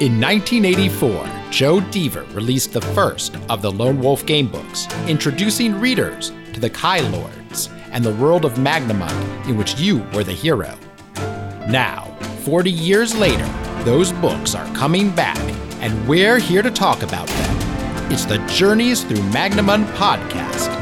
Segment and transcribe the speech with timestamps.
[0.00, 6.32] In 1984, Joe Dever released the first of the Lone Wolf game books, introducing readers
[6.54, 10.78] to the Kai Lords and the world of Magnamund in which you were the hero.
[11.68, 13.46] Now, 40 years later,
[13.84, 15.38] those books are coming back,
[15.82, 18.12] and we're here to talk about them.
[18.12, 20.77] It's the Journeys Through Magnamund podcast.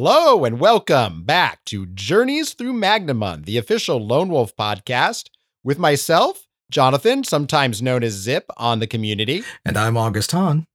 [0.00, 5.24] Hello and welcome back to Journeys Through Magnamund, the official Lone Wolf podcast,
[5.64, 9.42] with myself, Jonathan, sometimes known as Zip on the community.
[9.66, 10.68] And I'm August Hahn.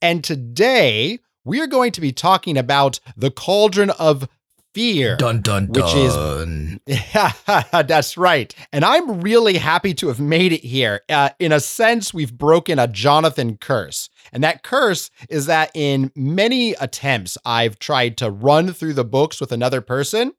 [0.00, 4.28] And today we are going to be talking about the Cauldron of
[4.74, 5.16] Fear.
[5.16, 5.82] Dun dun dun.
[5.82, 6.14] Which is
[7.72, 8.54] that's right.
[8.72, 11.00] And I'm really happy to have made it here.
[11.08, 14.08] Uh, in a sense, we've broken a Jonathan curse.
[14.36, 19.40] And that curse is that in many attempts, I've tried to run through the books
[19.40, 20.34] with another person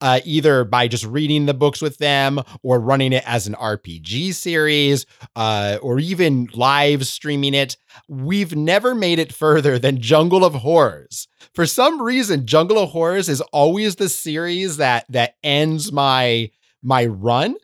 [0.00, 4.34] uh, either by just reading the books with them or running it as an RPG
[4.34, 7.76] series uh, or even live streaming it.
[8.08, 11.26] We've never made it further than Jungle of Horrors.
[11.52, 16.50] For some reason, Jungle of Horrors is always the series that that ends my
[16.82, 17.56] my run.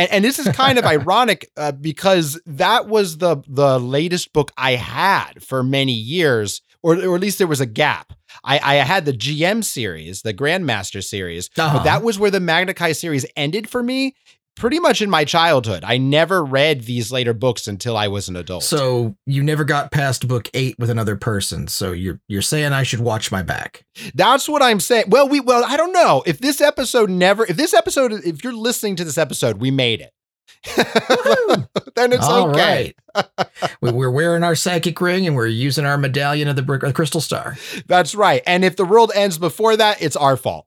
[0.00, 4.50] And, and this is kind of ironic uh, because that was the the latest book
[4.56, 8.14] I had for many years, or, or at least there was a gap.
[8.42, 11.78] I, I had the GM series, the Grandmaster series, uh-huh.
[11.78, 14.14] but that was where the Magnakai series ended for me
[14.60, 15.82] pretty much in my childhood.
[15.84, 18.62] I never read these later books until I was an adult.
[18.62, 21.66] So you never got past book eight with another person.
[21.66, 23.84] So you're you're saying I should watch my back.
[24.14, 25.06] That's what I'm saying.
[25.08, 26.22] Well, we well, I don't know.
[26.26, 30.02] If this episode never if this episode if you're listening to this episode, we made
[30.02, 30.12] it.
[31.96, 32.92] then it's All okay.
[33.14, 33.26] Right.
[33.80, 37.22] we're wearing our psychic ring and we're using our medallion of the, the uh, crystal
[37.22, 37.56] star.
[37.86, 38.42] That's right.
[38.46, 40.66] And if the world ends before that, it's our fault.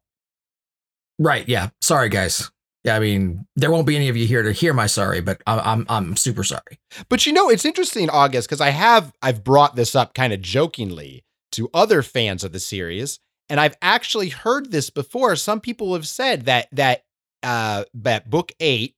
[1.19, 1.47] Right.
[1.47, 1.69] Yeah.
[1.79, 2.49] Sorry, guys.
[2.83, 5.41] Yeah, I mean, there won't be any of you here to hear my sorry, but
[5.47, 6.79] I'm I'm, super sorry.
[7.07, 10.41] But you know, it's interesting, August, because I have I've brought this up kind of
[10.41, 11.23] jokingly
[11.53, 15.35] to other fans of the series, and I've actually heard this before.
[15.37, 17.03] Some people have said that that
[17.41, 18.95] uh that book eight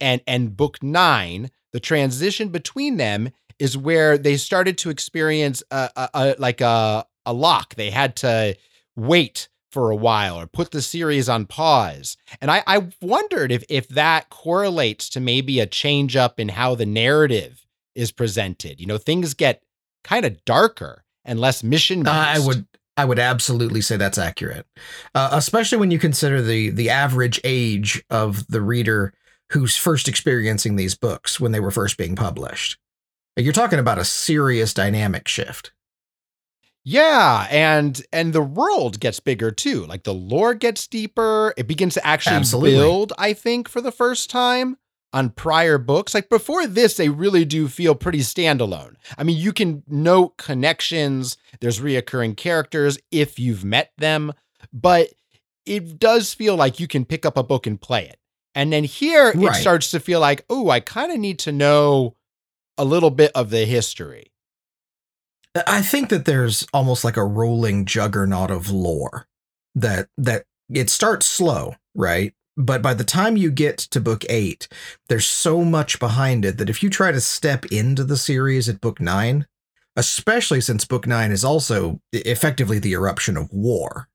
[0.00, 5.90] and and book nine, the transition between them is where they started to experience a,
[5.96, 7.74] a, a like a a lock.
[7.74, 8.56] They had to
[8.94, 12.16] wait for a while or put the series on pause.
[12.40, 16.74] And I, I wondered if if that correlates to maybe a change up in how
[16.74, 18.80] the narrative is presented.
[18.80, 19.62] You know, things get
[20.04, 22.06] kind of darker and less mission.
[22.06, 22.66] I would
[22.96, 24.66] I would absolutely say that's accurate,
[25.14, 29.12] uh, especially when you consider the the average age of the reader
[29.52, 32.78] who's first experiencing these books when they were first being published.
[33.36, 35.72] You're talking about a serious dynamic shift.
[36.88, 39.84] Yeah, and and the world gets bigger too.
[39.86, 41.52] Like the lore gets deeper.
[41.56, 42.76] It begins to actually Absolutely.
[42.76, 44.76] build, I think, for the first time
[45.12, 46.14] on prior books.
[46.14, 48.94] Like before this, they really do feel pretty standalone.
[49.18, 54.32] I mean, you can note connections, there's reoccurring characters if you've met them,
[54.72, 55.08] but
[55.64, 58.20] it does feel like you can pick up a book and play it.
[58.54, 59.56] And then here right.
[59.56, 62.14] it starts to feel like, oh, I kind of need to know
[62.78, 64.30] a little bit of the history.
[65.66, 69.26] I think that there's almost like a rolling juggernaut of lore
[69.74, 72.34] that that it starts slow, right?
[72.56, 74.66] But by the time you get to book 8,
[75.08, 78.80] there's so much behind it that if you try to step into the series at
[78.80, 79.46] book 9,
[79.94, 84.08] especially since book 9 is also effectively the eruption of war.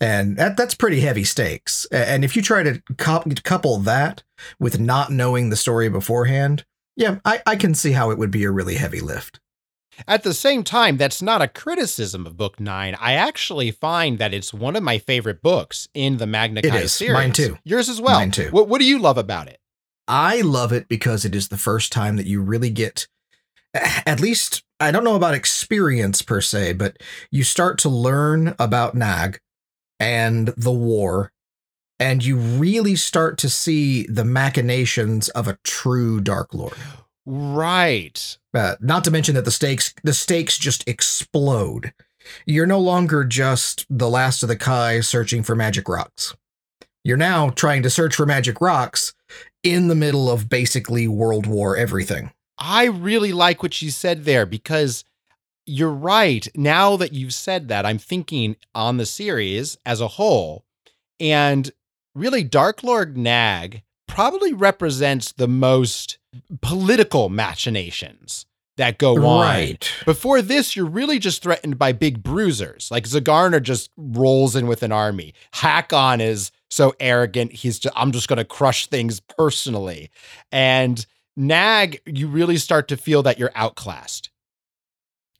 [0.00, 1.84] And that, that's pretty heavy stakes.
[1.92, 4.22] And if you try to couple that
[4.58, 6.64] with not knowing the story beforehand,
[6.96, 9.40] yeah, I, I can see how it would be a really heavy lift.
[10.06, 12.96] At the same time, that's not a criticism of Book Nine.
[13.00, 17.14] I actually find that it's one of my favorite books in the Magnakai series.
[17.14, 17.58] Mine too.
[17.64, 18.18] Yours as well.
[18.18, 18.48] Mine too.
[18.50, 19.58] What, what do you love about it?
[20.08, 23.06] I love it because it is the first time that you really get,
[23.74, 26.96] at least, I don't know about experience per se, but
[27.30, 29.38] you start to learn about Gnaag
[30.00, 31.32] and the war
[32.00, 36.74] and you really start to see the machinations of a true dark lord
[37.26, 41.92] right uh, not to mention that the stakes the stakes just explode.
[42.46, 46.34] You're no longer just the last of the Kai searching for magic rocks.
[47.02, 49.14] You're now trying to search for magic rocks
[49.62, 52.32] in the middle of basically World War everything.
[52.58, 55.04] I really like what you said there because
[55.64, 56.46] you're right.
[56.54, 60.64] Now that you've said that, I'm thinking on the series as a whole.
[61.18, 61.70] And
[62.14, 66.18] really, Dark Lord Gnaag probably represents the most
[66.60, 68.46] political machinations
[68.76, 69.46] that go on.
[69.46, 69.92] Right.
[70.04, 72.90] Before this, you're really just threatened by big bruisers.
[72.90, 75.34] Like Zagarna just rolls in with an army.
[75.54, 77.52] Haakon is so arrogant.
[77.52, 80.10] He's just, I'm just going to crush things personally.
[80.50, 81.04] And
[81.38, 84.30] Gnaag, you really start to feel that you're outclassed.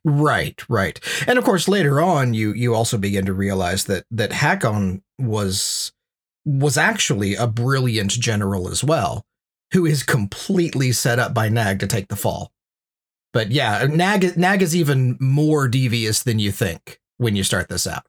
[0.05, 0.99] Right, right.
[1.27, 5.93] And of course later on you you also begin to realize that that Haakon was
[6.47, 9.27] was actually a brilliant general as well,
[9.72, 12.52] who is completely set up by Gnaag to take the fall.
[13.32, 17.87] But yeah, Gnaag Gnaag is even more devious than you think when you start this
[17.87, 18.06] out.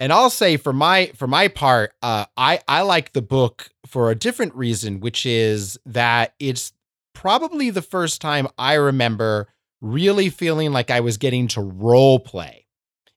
[0.00, 4.10] And I'll say for my for my part, uh, I I like the book for
[4.10, 6.72] a different reason, which is that it's
[7.14, 9.48] probably the first time I remember
[9.80, 12.66] really feeling like I was getting to role play,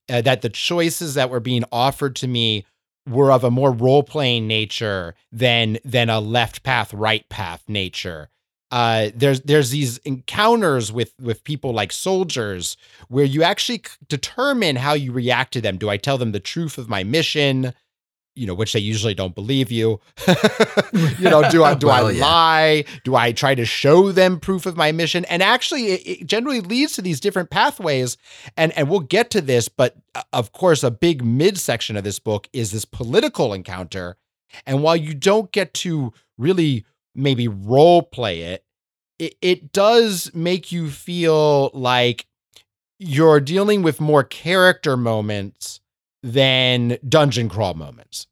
[0.08, 2.66] uh, that the choices that were being offered to me
[3.08, 8.30] were of a more role playing nature than than a left path right path nature.
[8.70, 12.76] Uh, there's there's these encounters with with people like soldiers
[13.08, 15.78] where you actually determine how you react to them.
[15.78, 17.74] Do I tell them the truth of my mission?
[18.38, 20.00] You know, which they usually don't believe you.
[21.20, 22.22] you know, do I do well, I yeah.
[22.26, 22.86] lie?
[23.04, 25.26] Do I try to show them proof of my mission?
[25.26, 28.18] And actually, it, it, generally leads to these different pathways.
[28.56, 32.20] And and we'll get to this, but uh, of course, a big midsection of this
[32.20, 34.18] book is this political encounter.
[34.66, 36.86] And while you don't get to really
[37.16, 38.64] maybe role play it,
[39.20, 42.28] it, it does make you feel like
[43.00, 45.82] you're dealing with more character moments
[46.24, 48.28] than dungeon crawl moments.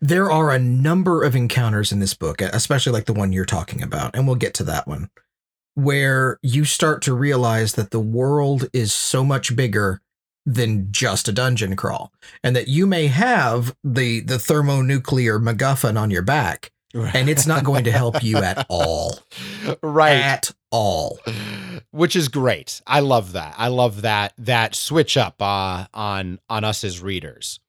[0.00, 3.82] There are a number of encounters in this book, especially like the one you're talking
[3.82, 5.10] about, and we'll get to that one,
[5.74, 10.00] where you start to realize that the world is so much bigger
[10.46, 12.10] than just a dungeon crawl,
[12.42, 17.64] and that you may have the the thermonuclear MacGuffin on your back, and it's not
[17.64, 19.18] going to help you at all.
[19.82, 20.12] Right.
[20.16, 21.18] At all.
[21.90, 22.80] Which is great.
[22.86, 23.54] I love that.
[23.56, 27.60] I love that that switch up uh, on on us as readers.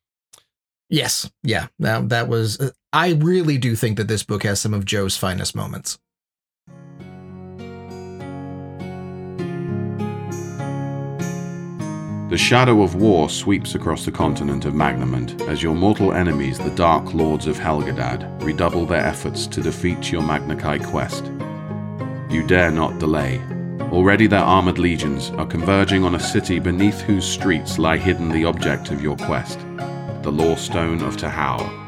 [0.90, 1.30] Yes.
[1.44, 1.68] Yeah.
[1.80, 5.18] That that was uh, I really do think that this book has some of Joe's
[5.18, 6.00] finest moments.
[12.32, 16.70] The shadow of war sweeps across the continent of Magnamund as your mortal enemies, the
[16.70, 21.26] Dark Lords of Helgedad, redouble their efforts to defeat your Magna Magnakai quest.
[22.34, 23.42] You dare not delay.
[23.92, 28.46] Already their armored legions are converging on a city beneath whose streets lie hidden the
[28.46, 29.60] object of your quest,
[30.22, 31.81] the Lorestone of Tahou.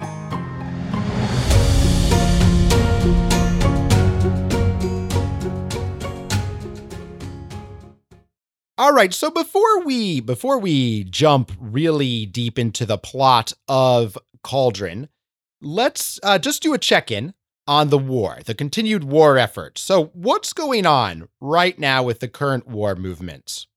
[8.83, 15.07] All right, so before we before we jump really deep into the plot of Cauldron,
[15.61, 17.33] let's uh, just do a check-in
[17.65, 19.77] on the war, the continued war effort.
[19.77, 23.67] So, what's going on right now with the current war movements?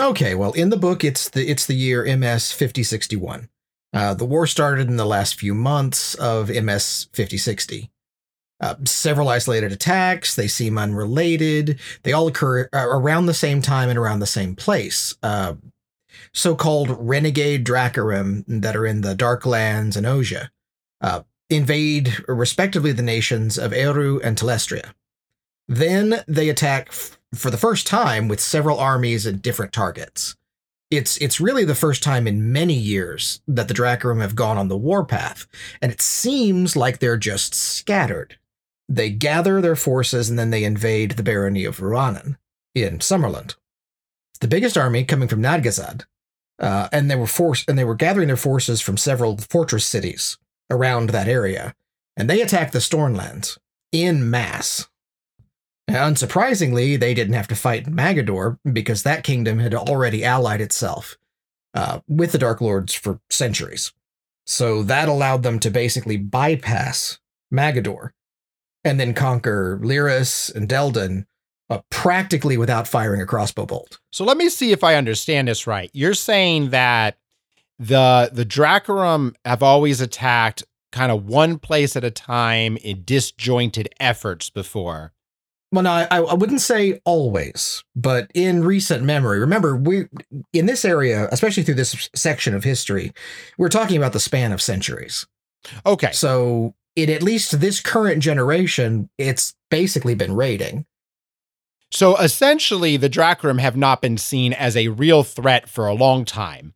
[0.00, 3.48] Okay, well, in the book, it's the it's the year MS 5061.
[3.92, 7.92] Uh, the war started in the last few months of MS 5060.
[8.58, 10.34] Uh, several isolated attacks.
[10.34, 11.78] They seem unrelated.
[12.04, 15.14] They all occur uh, around the same time and around the same place.
[15.22, 15.54] Uh,
[16.32, 20.48] so-called renegade Drakkarim that are in the Darklands and Ozia
[21.00, 24.92] uh, invade respectively the nations of Eru and Talestria.
[25.68, 30.36] Then they attack f- for the first time with several armies at different targets.
[30.90, 34.68] It's it's really the first time in many years that the Drakkarim have gone on
[34.68, 35.46] the warpath,
[35.82, 38.38] and it seems like they're just scattered.
[38.88, 42.36] They gather their forces and then they invade the barony of Varanen
[42.74, 43.56] in Sommerlund.
[44.40, 46.04] The biggest army coming from Nadgazad,
[46.58, 50.38] uh, and they were forced and they were gathering their forces from several fortress cities
[50.70, 51.74] around that area,
[52.16, 53.58] and they attacked the Stornlands
[53.92, 54.88] in mass.
[55.88, 61.16] And unsurprisingly, they didn't have to fight Magador because that kingdom had already allied itself
[61.74, 63.92] uh, with the Dark Lords for centuries.
[64.46, 67.18] So that allowed them to basically bypass
[67.52, 68.10] Magador
[68.86, 71.26] and then conquer Lyris and Deldin
[71.68, 73.98] uh, practically without firing a crossbow bolt.
[74.12, 75.90] So let me see if I understand this right.
[75.92, 77.18] You're saying that
[77.78, 83.88] the the Drakkarim have always attacked kind of one place at a time in disjointed
[83.98, 85.12] efforts before.
[85.72, 90.06] Well, no, I, I wouldn't say always, but in recent memory, remember we
[90.52, 93.12] in this area, especially through this section of history,
[93.58, 95.26] we're talking about the span of centuries.
[95.84, 100.86] Okay, so in at least this current generation, it's basically been raiding.
[101.92, 106.24] So essentially, the Drakkarim have not been seen as a real threat for a long
[106.24, 106.74] time.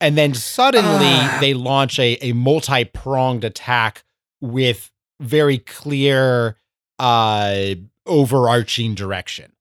[0.00, 1.40] And then suddenly uh.
[1.40, 4.02] they launch a, a multi pronged attack
[4.40, 6.56] with very clear
[6.98, 7.74] uh
[8.06, 9.52] overarching direction.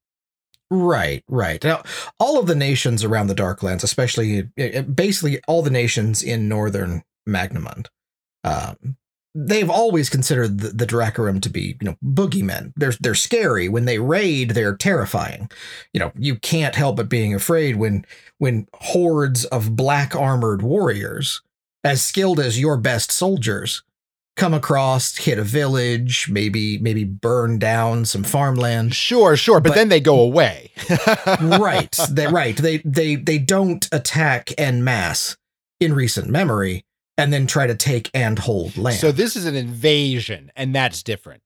[0.70, 1.63] Right, right.
[1.63, 1.84] Now,
[2.20, 6.50] all of the nations around the Darklands, especially eh, eh, basically all the nations in
[6.50, 7.88] northern Magnamund,
[8.44, 8.98] um,
[9.36, 12.74] they've always considered the, the Drakkarim to be, you know, boogeymen.
[12.75, 14.52] They're they're scary when they raid.
[14.52, 15.50] They're terrifying.
[15.94, 18.06] You know, you can't help but being afraid when
[18.38, 21.42] when hordes of black armored warriors,
[21.84, 23.84] as skilled as your best soldiers,
[24.36, 28.94] come across, hit a village, maybe maybe burn down some farmland.
[28.94, 30.72] Sure, sure, but, But- then they go away.
[31.42, 32.56] right, they right.
[32.56, 35.38] They they they don't attack en masse
[35.80, 36.86] in recent memory
[37.17, 38.98] and then try to take and hold land.
[38.98, 41.41] So this is an invasion, and that's different.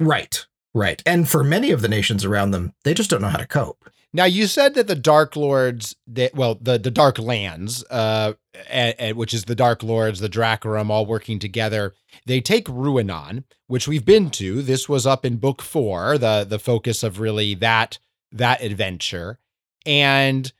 [0.00, 1.02] right, right.
[1.06, 3.90] And for many of the nations around them, they just don't know how to cope.
[4.12, 8.34] Now you said that the Dark Lords, that well, the the Dark Lands, uh,
[8.70, 11.92] a- a- which is the Dark Lords, the Drakkarim, all working together.
[12.24, 14.62] They take Ruanon, which we've been to.
[14.62, 17.98] This was up in Book Four, the the focus of really that
[18.32, 19.38] that adventure.
[19.84, 20.50] And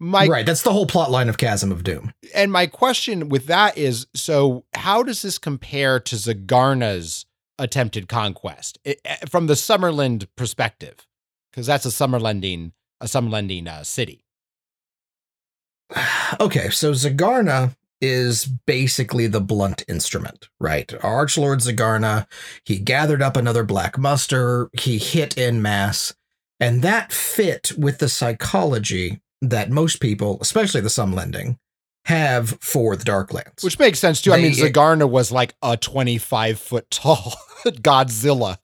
[0.00, 2.12] my right, that's the whole plot line of Chasm of Doom.
[2.34, 7.26] and my question with that is, so how does this compare to Zagarna's
[7.58, 11.06] attempted conquest I- I- from the Summerland perspective?
[11.52, 14.24] Because that's a Summerlending a Summerlending uh, city.
[16.40, 20.88] okay, so Zagarna is basically the blunt instrument, right?
[20.88, 22.26] Archlord Zagarna,
[22.64, 26.14] he gathered up another black muster, he hit in mass,
[26.58, 31.56] and that fit with the psychology that most people, especially the Sommlending,
[32.06, 33.62] have for the Darklands.
[33.62, 34.32] Which makes sense too.
[34.32, 38.56] I mean, They- Zagarna was like a 25 foot tall Godzilla.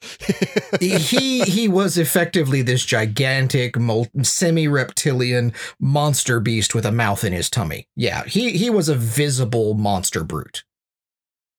[0.81, 3.77] he he was effectively this gigantic
[4.23, 7.89] semi-reptilian monster beast with a mouth in his tummy.
[7.97, 10.65] Yeah, he he was a visible monster brute.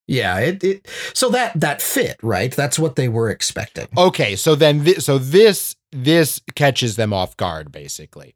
[0.08, 2.52] Yeah, it, it so that that fit, right?
[2.56, 3.88] That's what they were expecting.
[3.98, 8.36] okay, so then thi- so this this catches them off guard basically.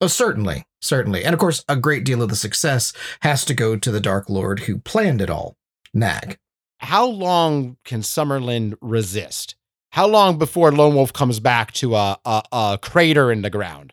[0.00, 1.24] Oh, certainly, certainly.
[1.24, 4.30] And of course, a great deal of the success has to go to the Dark
[4.30, 5.56] Lord who planned it all,
[5.94, 6.36] Gnaag.
[6.78, 9.56] How long can Sommerlund resist?
[9.92, 13.92] How long before Lone Wolf comes back to a a, a crater in the ground?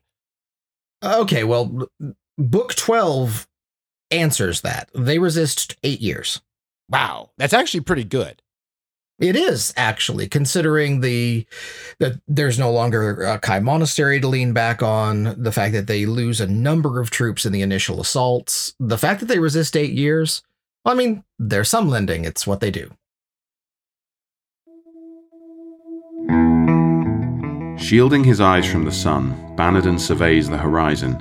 [1.04, 1.88] Okay, well,
[2.38, 3.48] book 12
[4.10, 4.90] answers that.
[4.96, 6.42] They resist 8 years.
[6.90, 8.42] Wow, that's actually pretty good.
[9.20, 11.48] It is actually considering the
[12.00, 16.06] that there's no longer a Kai Monastery to lean back on, the fact that they
[16.06, 19.94] lose a number of troops in the initial assaults, the fact that they resist eight
[19.94, 20.44] years.
[20.86, 22.26] I mean, they're Sommlending.
[22.26, 22.92] It's what they do.
[27.80, 31.20] Shielding his eyes from the sun, Banedon surveys the horizon.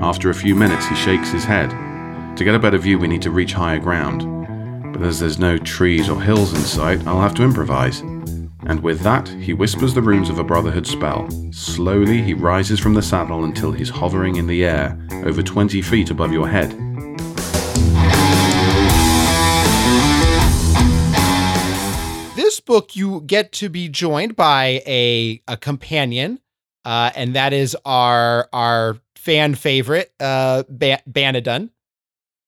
[0.00, 1.70] After a few minutes, he shakes his head.
[2.36, 4.22] To get a better view, we need to reach higher ground.
[4.94, 7.98] But as there's no trees or hills in sight, I'll have to improvise.
[8.66, 11.28] And with that, he whispers the runes of a Brotherhood spell.
[11.52, 16.10] Slowly, he rises from the saddle until he's hovering in the air, over 20 feet
[16.10, 16.70] above your head.
[22.36, 26.40] This book, you get to be joined by a a companion,
[26.84, 31.70] uh, and that is our our fan favorite, uh, ba- Banedon.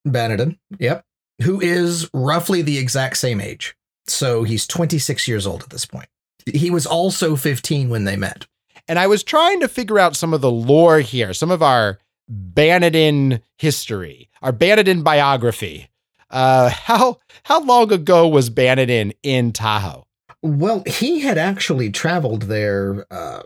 [0.06, 1.05] Banedon, yep,
[1.42, 3.76] who is roughly the exact same age.
[4.06, 6.08] So he's 26 years old at this point.
[6.46, 8.46] He was also 15 when they met.
[8.88, 11.98] And I was trying to figure out some of the lore here, some of our
[12.30, 15.88] Banedon history, our Banedon biography.
[16.30, 20.04] Uh, how how long ago was Banedon in Tahou?
[20.42, 23.42] Well, he had actually traveled there uh,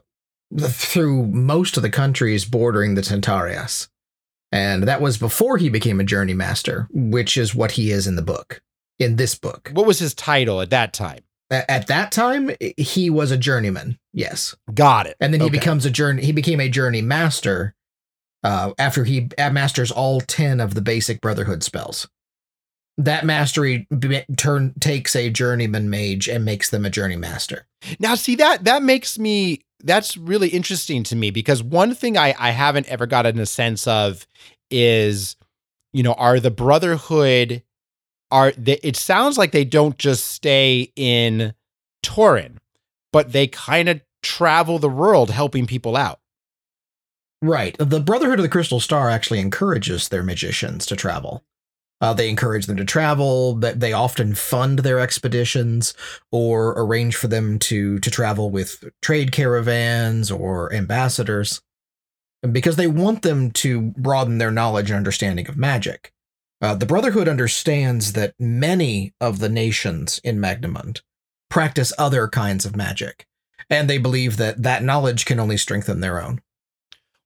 [0.59, 3.89] through most of the countries bordering the Tentarias.
[4.53, 8.17] And that was before he became a journey master, which is what he is in
[8.17, 8.61] the book,
[8.99, 9.71] in this book.
[9.73, 11.21] What was his title at that time?
[11.53, 14.55] At that time, he was a journeyman, yes.
[14.73, 15.17] Got it.
[15.21, 15.59] And then he Okay.
[15.59, 17.75] becomes a journey, he became a journey master
[18.45, 22.09] uh, after he masters all 10 of the basic Brotherhood spells.
[22.97, 23.87] That mastery
[24.37, 27.67] turn takes a journeyman mage and makes them a journey master.
[27.99, 32.35] Now, see that that makes me that's really interesting to me because one thing I
[32.39, 34.27] I haven't ever gotten a sense of
[34.71, 35.37] is,
[35.93, 37.63] you know, are the Brotherhood
[38.31, 41.55] are they, it sounds like they don't just stay in
[42.05, 42.57] Toran,
[43.13, 46.21] but they kind of travel the world helping people out.
[47.43, 47.75] Right.
[47.79, 51.43] The Brotherhood of the Crystal Star actually encourages their magicians to travel.
[52.01, 53.55] Uh, they encourage them to travel.
[53.55, 55.95] That they often fund their expeditions
[56.33, 61.61] or arrange for them to to travel with trade caravans or ambassadors,
[62.51, 66.13] because they want them to broaden their knowledge and understanding of magic.
[66.63, 71.01] Uh, the Brotherhood understands that many of the nations in Magnamund
[71.49, 73.27] practice other kinds of magic.
[73.69, 76.41] And they believe that that knowledge can only strengthen their own.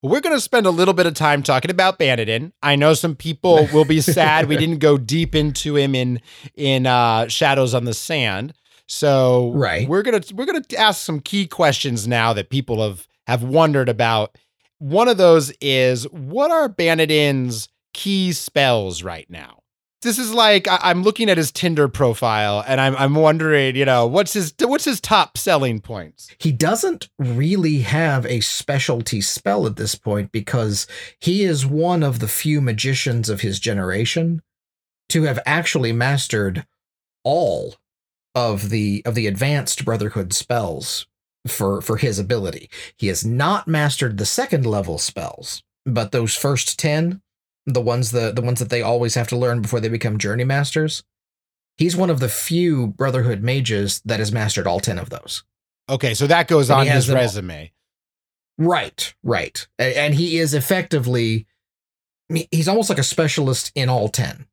[0.05, 2.53] We're going to spend a little bit of time talking about Banedon.
[2.63, 6.21] I know some people will be sad we didn't go deep into him in
[6.55, 8.53] in uh, Shadows on the Sand.
[8.87, 9.89] So right.
[9.89, 14.37] we're gonna we're gonna ask some key questions now that people have have wondered about.
[14.79, 19.61] One of those is what are Banedon's key spells right now?
[20.05, 23.85] This is like I- I'm looking at his Tinder profile and I'm I'm wondering, you
[23.85, 26.29] know, what's his what's his top selling points?
[26.39, 30.87] He doesn't really have a specialty spell at this point because
[31.19, 34.43] he is one of the few magicians of his generation
[35.09, 36.67] to have actually mastered
[37.25, 37.77] all
[38.35, 41.07] of the of the advanced brotherhood spells
[41.47, 42.69] for for his ability.
[42.97, 47.23] He has not mastered the second level spells, but those first 10,
[47.67, 50.45] the ones the the ones that they always have to learn before they become journey
[50.45, 51.03] masters,
[51.77, 55.45] he's one of the few brotherhood mages that has mastered all 10 of those.
[55.89, 57.73] Okay, so that goes And on his resume.
[58.57, 59.67] Right, right.
[59.79, 61.47] And he is effectively
[62.51, 64.47] he's almost like a specialist in all 10.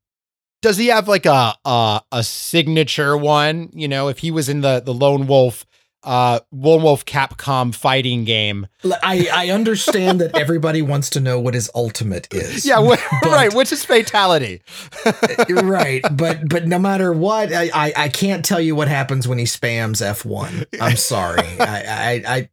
[0.62, 3.70] does he have like a a, a signature one?
[3.74, 5.66] You know, if he was in the the Lone Wolf
[6.04, 8.68] uh Lone Wolf Capcom fighting game.
[9.04, 12.66] I, I understand that everybody wants to know what his ultimate is.
[12.66, 13.54] Yeah, wh- But- right.
[13.54, 14.62] What's his fatality?
[15.50, 19.38] right, but but no matter what, I, I I can't tell you what happens when
[19.38, 20.66] he spams F1.
[20.82, 21.40] I'm sorry.
[21.60, 22.50] I, I I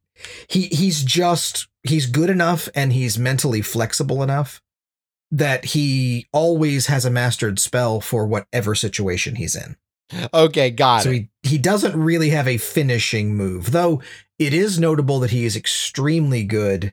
[0.48, 4.60] he he's just he's good enough and he's mentally flexible enough
[5.30, 9.76] that he always has a mastered spell for whatever situation he's in.
[10.32, 11.14] Okay, got so it.
[11.14, 14.00] he he doesn't really have a finishing move, though
[14.38, 16.92] it is notable that he is extremely good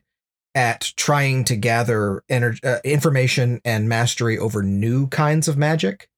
[0.54, 6.08] at trying to gather ener- uh, information and mastery over new kinds of magic,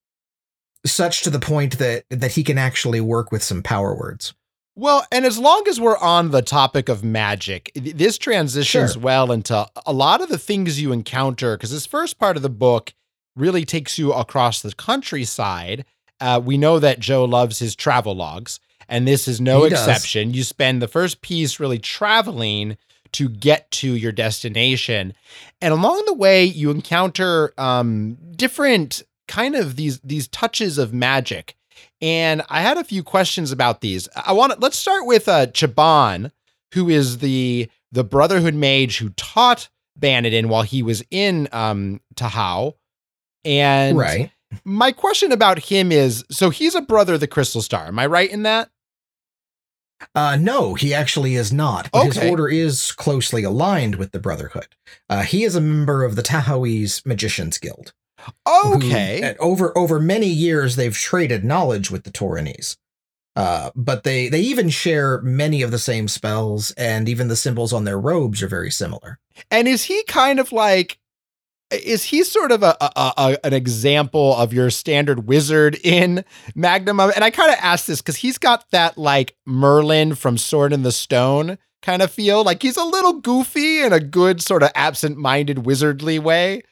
[0.85, 4.33] such to the point that that he can actually work with some power words.
[4.75, 9.01] Well, and as long as we're on the topic of magic, this transitions Sure.
[9.01, 12.49] well into a lot of the things you encounter because this first part of the
[12.49, 12.93] book
[13.35, 15.83] really takes you across the countryside.
[16.19, 19.79] Uh, we know that Joe loves his travel logs, and this is no He does.
[19.87, 20.33] exception.
[20.33, 22.77] You spend the first piece really traveling
[23.13, 25.13] to get to your destination,
[25.61, 31.55] and along the way, you encounter um, different kind of these these touches of magic.
[32.01, 34.07] And I had a few questions about these.
[34.15, 36.31] I want to let's start with uh Chaban,
[36.73, 42.73] who is the the Brotherhood mage who taught Banedon while he was in um Tahou.
[43.45, 44.31] And right.
[44.63, 47.87] My question about him is so he's a brother of the Crystal Star.
[47.87, 48.69] Am I right in that?
[50.15, 51.89] Uh, no, he actually is not.
[51.93, 52.07] Okay.
[52.07, 54.67] His order is closely aligned with the Brotherhood.
[55.09, 57.93] Uh, he is a member of the Tahou's Magicians Guild.
[58.47, 59.21] Okay.
[59.21, 62.77] at- over over many years, they've traded knowledge with the Toranese.
[63.35, 67.71] Uh, but they they even share many of the same spells, and even the symbols
[67.71, 69.19] on their robes are very similar.
[69.49, 70.98] And is he kind of like
[71.71, 76.99] is he sort of a, a, a an example of your standard wizard in Magnum?
[76.99, 80.83] And I kind of asked this because he's got that like Merlin from Sword in
[80.83, 82.43] the Stone kind of feel.
[82.43, 86.63] Like he's a little goofy in a good sort of absent-minded wizardly way.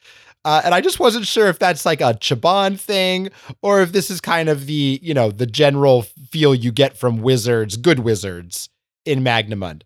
[0.45, 3.29] Uh, and I just wasn't sure if that's like a Chaban thing
[3.61, 7.21] or if this is kind of the, you know, the general feel you get from
[7.21, 8.69] wizards, good wizards
[9.05, 9.81] in Magnamund.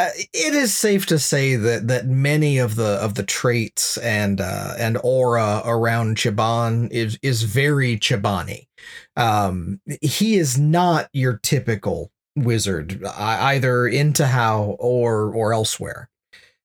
[0.00, 4.40] Uh, it is safe to say that that many of the of the traits and
[4.40, 8.66] uh, and aura around Chiban is is very Chibani.
[9.16, 16.08] Um, he is not your typical wizard, either in Tahou or or elsewhere.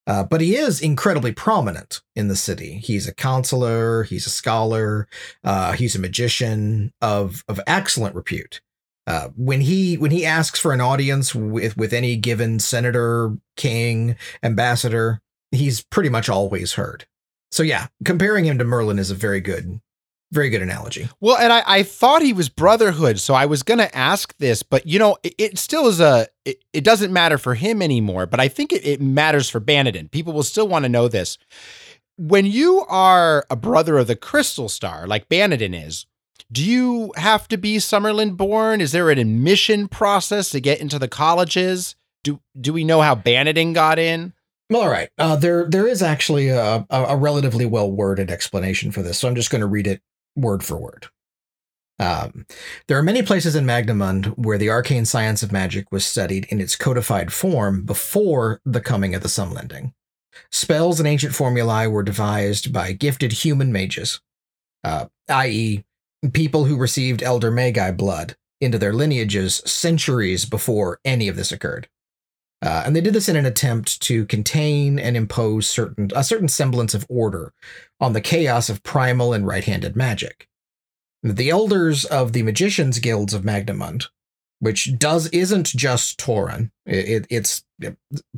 [0.07, 2.75] Uh, but he is incredibly prominent in the city.
[2.77, 5.09] He's a counselor, he's a scholar,
[5.43, 8.61] uh, he's a magician of of excellent repute.
[9.07, 14.15] Uh, when he when he asks for an audience with with any given senator, king,
[14.41, 17.05] ambassador, he's pretty much always heard.
[17.51, 19.79] So yeah, comparing him to Merlin is a very good,
[20.31, 21.07] very good analogy.
[21.21, 24.63] Well, and I, I thought he was Brotherhood, so I was going to ask this,
[24.63, 28.25] but you know, it, it still is a, it, it doesn't matter for him anymore,
[28.25, 30.11] but I think it, it matters for Banedon.
[30.11, 31.37] People will still want to know this.
[32.17, 36.07] When you are a brother of the Crystal Star, like Banedon is,
[36.51, 38.81] do you have to be Sommerlund born?
[38.81, 41.95] Is there an admission process to get into the colleges?
[42.23, 44.33] Do do we know how Banedon got in?
[44.69, 45.09] Well, all right.
[45.17, 49.27] Uh, there there is actually a, a, a relatively well worded explanation for this, so
[49.27, 50.01] I'm just going to read it
[50.35, 51.07] word for word.
[51.97, 52.45] Um,
[52.87, 56.59] there are many places in Magnamund where the arcane science of magic was studied in
[56.59, 59.93] its codified form before the coming of the Sommlending.
[60.51, 64.19] Spells and ancient formulae were devised by gifted human mages,
[64.83, 65.85] uh, i.e.,
[66.33, 71.87] people who received Elder Magi blood into their lineages centuries before any of this occurred.
[72.61, 76.47] Uh, and they did this in an attempt to contain and impose certain a certain
[76.47, 77.53] semblance of order
[77.99, 80.47] on the chaos of primal and right-handed magic.
[81.21, 84.07] The elders of the magicians' guilds of Magnamund,
[84.59, 87.63] which does isn't just Toran, it, it, it's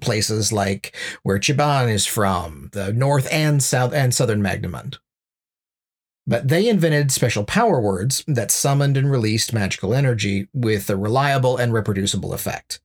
[0.01, 4.97] places like where Chiban is from, the north and south and southern Magnamund.
[6.27, 11.55] But they invented special power words that summoned and released magical energy with a reliable
[11.55, 12.81] and reproducible effect.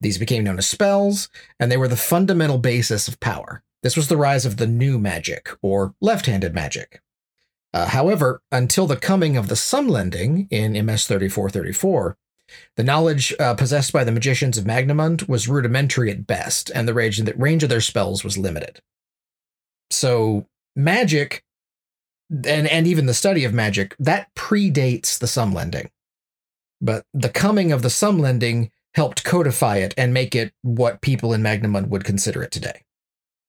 [0.00, 1.28] These became known as spells,
[1.58, 3.64] and they were the fundamental basis of power.
[3.82, 7.02] This was the rise of the new magic, or left handed magic.
[7.72, 12.16] Uh, however, until the coming of the Sommlending in MS 3434,
[12.76, 16.94] the knowledge uh, possessed by the magicians of Magnamund was rudimentary at best, and the
[16.94, 18.80] range, the range of their spells was limited.
[19.90, 21.42] So, magic
[22.30, 25.88] and and even the study of magic that predates the Sommlending
[26.84, 31.42] but the coming of the Sommlending helped codify it and make it what people in
[31.42, 32.82] magnamund would consider it today.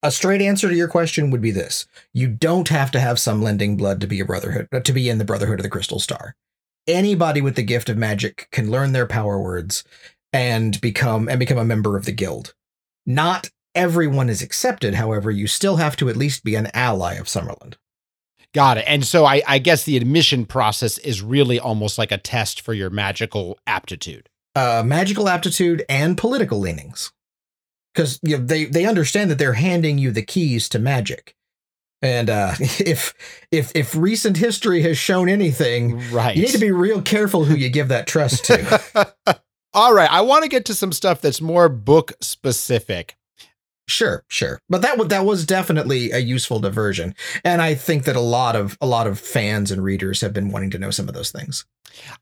[0.02, 1.86] A straight answer to your question would be this.
[2.14, 5.26] You don't have to have Sommlending blood to be a brotherhood to be in the
[5.26, 6.36] brotherhood of the crystal star.
[6.88, 9.84] Anybody with the gift of magic can learn their power words
[10.32, 12.54] and become and become a member of the guild.
[13.06, 17.28] Not everyone is accepted however you still have to at least be an ally of
[17.28, 17.76] Sommerlund
[18.56, 18.86] Got it.
[18.88, 22.74] And so I, I guess the admission process is really almost like a test for
[22.74, 24.30] your magical aptitude.
[24.56, 27.12] Uh, magical aptitude and political leanings.
[27.94, 31.36] Because you know, they, they understand that they're handing you the keys to magic.
[32.02, 33.14] And uh, if
[33.52, 36.34] if if recent history has shown anything, right.
[36.34, 39.14] you need to be real careful who you give that trust to.
[39.74, 43.18] All right, I want to get to some stuff that's more book specific.
[43.88, 44.60] Sure, sure.
[44.68, 47.14] But that that was definitely a useful diversion.
[47.44, 50.52] And I think that a lot of a lot of fans and readers have been
[50.52, 51.66] wanting to know some of those things.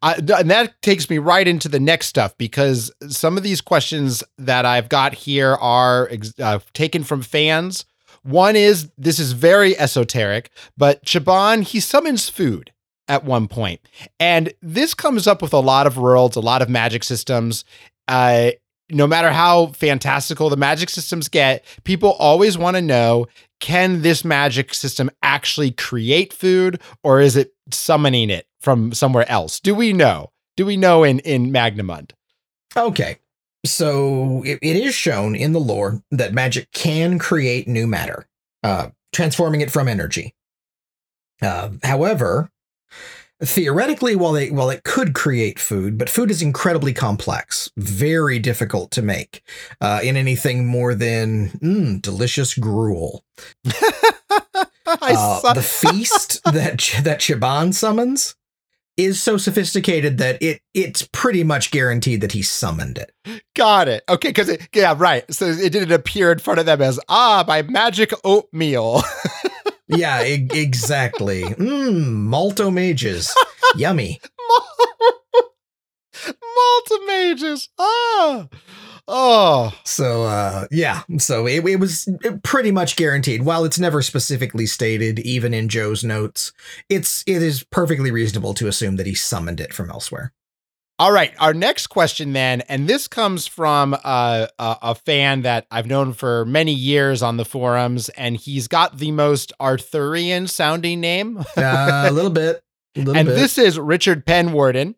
[0.01, 4.23] Uh, and that takes me right into the next stuff because some of these questions
[4.37, 7.85] that I've got here are uh, taken from fans.
[8.23, 12.71] One is this is very esoteric, but Chiban he summons food
[13.07, 13.81] at one point,
[14.19, 17.65] and this comes up with a lot of worlds, a lot of magic systems.
[18.07, 18.51] Uh,
[18.91, 23.27] no matter how fantastical the magic systems get, people always want to know
[23.59, 29.59] can this magic system actually create food or is it summoning it from somewhere else?
[29.59, 30.31] Do we know?
[30.57, 32.11] Do we know in, in Magnamund?
[32.75, 33.19] Okay.
[33.65, 38.27] So it, it is shown in the lore that magic can create new matter,
[38.63, 40.35] uh, transforming it from energy.
[41.41, 42.51] Uh, however,
[43.43, 48.91] theoretically while they while it could create food but food is incredibly complex very difficult
[48.91, 49.41] to make
[49.81, 53.23] uh, in anything more than mm, delicious gruel
[54.85, 58.35] uh, the feast that that Chiban summons
[58.97, 63.11] is so sophisticated that it it's pretty much guaranteed that he summoned it.
[63.55, 64.03] Got it.
[64.07, 65.31] Okay, because yeah, right.
[65.33, 69.01] So it didn't appear in front of them as ah, my magic oatmeal.
[69.87, 71.43] yeah, e- exactly.
[71.43, 73.33] Mmm, malto mages.
[73.75, 74.19] Yummy.
[76.55, 77.69] Malto mages.
[77.79, 78.47] Ah.
[79.07, 79.73] Oh.
[79.83, 82.07] So uh yeah, so it, it was
[82.43, 83.43] pretty much guaranteed.
[83.43, 86.53] While it's never specifically stated even in Joe's notes,
[86.89, 90.31] it's it is perfectly reasonable to assume that he summoned it from elsewhere.
[90.99, 95.65] All right, our next question then, and this comes from uh, a, a fan that
[95.71, 101.01] I've known for many years on the forums, and he's got the most Arthurian sounding
[101.01, 101.39] name.
[101.57, 102.63] uh, a little bit.
[102.95, 103.35] A little and bit.
[103.35, 104.93] this is Richard Penwarden.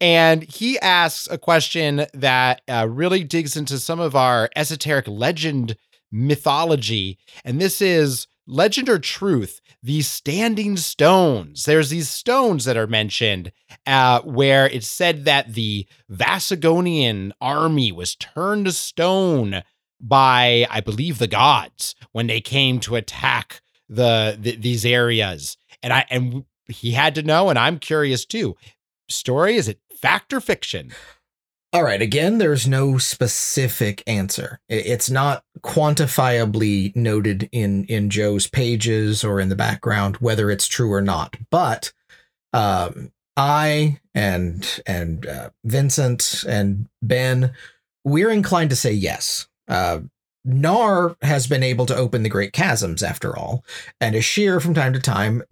[0.00, 5.76] And he asks a question that uh, really digs into some of our esoteric legend
[6.10, 7.18] mythology.
[7.44, 11.66] And this is legend or truth these standing stones.
[11.66, 13.52] There's these stones that are mentioned
[13.86, 19.62] uh, where it's said that the Vassagonian army was turned to stone
[20.00, 25.58] by, I believe, the gods when they came to attack the, the these areas.
[25.82, 28.56] And I and he had to know, and I'm curious too.
[29.10, 30.92] Story is it fact or fiction?
[31.74, 32.00] All right.
[32.00, 34.60] Again, there's no specific answer.
[34.68, 40.92] It's not quantifiably noted in in Joe's pages or in the background whether it's true
[40.92, 41.36] or not.
[41.50, 41.92] But
[42.52, 47.52] um, I and and uh, Vincent and Ben,
[48.04, 49.48] we're inclined to say yes.
[49.66, 50.02] Uh,
[50.46, 53.64] Naar has been able to open the great chasms after all,
[54.00, 55.42] and Ashir from time to time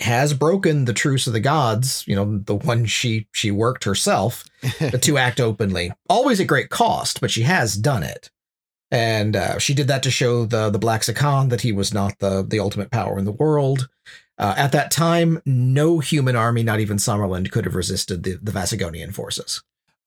[0.00, 4.44] has broken the truce of the gods, you know, the one she she worked herself
[5.00, 5.92] to act openly.
[6.08, 8.30] Always at great cost, but she has done it.
[8.90, 12.18] And uh, she did that to show the the Black Zakhan that he was not
[12.18, 13.88] the the ultimate power in the world.
[14.38, 18.52] Uh, at that time, no human army, not even Sommerlund, could have resisted the, the
[18.52, 19.62] Vassagonian forces.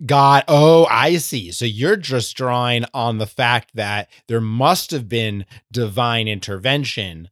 [0.06, 1.52] God, oh, I see.
[1.52, 7.30] So you're just drawing on the fact that there must have been divine intervention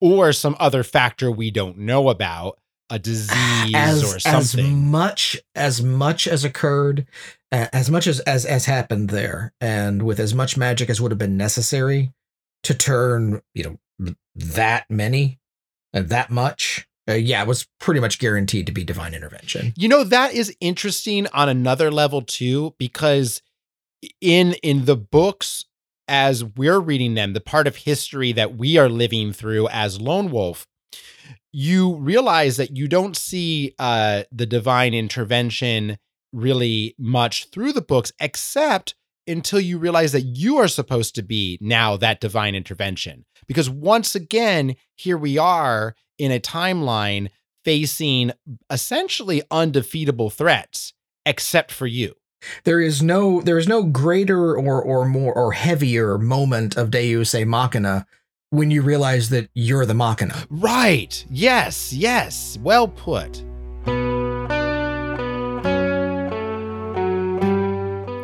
[0.00, 2.58] or some other factor we don't know about,
[2.90, 4.64] a disease as, or something.
[4.64, 7.06] As much as much as occurred,
[7.52, 11.18] as much as as as happened there, and with as much magic as would have
[11.18, 12.12] been necessary
[12.62, 15.38] to turn, you know, that many
[15.92, 19.72] and that much uh, yeah, it was pretty much guaranteed to be divine intervention.
[19.76, 23.40] You know, that is interesting on another level too, because
[24.20, 25.64] in in the books
[26.08, 30.30] as we're reading them, the part of history that we are living through as Lone
[30.30, 30.66] Wolf,
[31.52, 35.98] you realize that you don't see uh, the divine intervention
[36.32, 38.94] really much through the books, except
[39.26, 43.24] until you realize that you are supposed to be now that divine intervention.
[43.46, 47.28] Because once again, here we are in a timeline
[47.64, 48.32] facing
[48.70, 50.94] essentially undefeatable threats,
[51.26, 52.14] except for you.
[52.64, 57.34] There is no there is no greater or or more or heavier moment of Deus
[57.34, 58.06] Ex Machina
[58.50, 60.46] when you realize that you're the Machina.
[60.48, 61.24] Right.
[61.30, 62.58] Yes, yes.
[62.62, 63.44] Well put.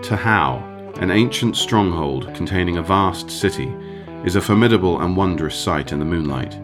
[0.05, 3.74] Tahou, an ancient stronghold containing a vast city,
[4.24, 6.59] is a formidable and wondrous sight in the moonlight.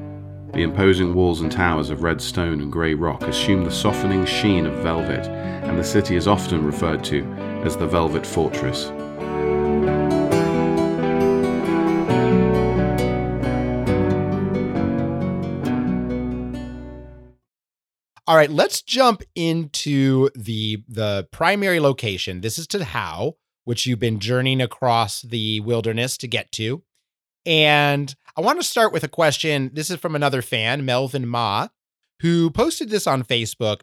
[0.60, 4.66] The imposing walls and towers of red stone and grey rock assume the softening sheen
[4.66, 7.24] of velvet, and the city is often referred to
[7.64, 8.88] as the Velvet Fortress.
[18.26, 22.42] All right, let's jump into the the primary location.
[22.42, 23.32] This is Tahou,
[23.64, 26.82] which you've been journeying across the wilderness to get to.
[27.46, 29.70] And I want to start with a question.
[29.74, 31.68] This is from another fan, Melvin Ma,
[32.20, 33.80] who posted this on Facebook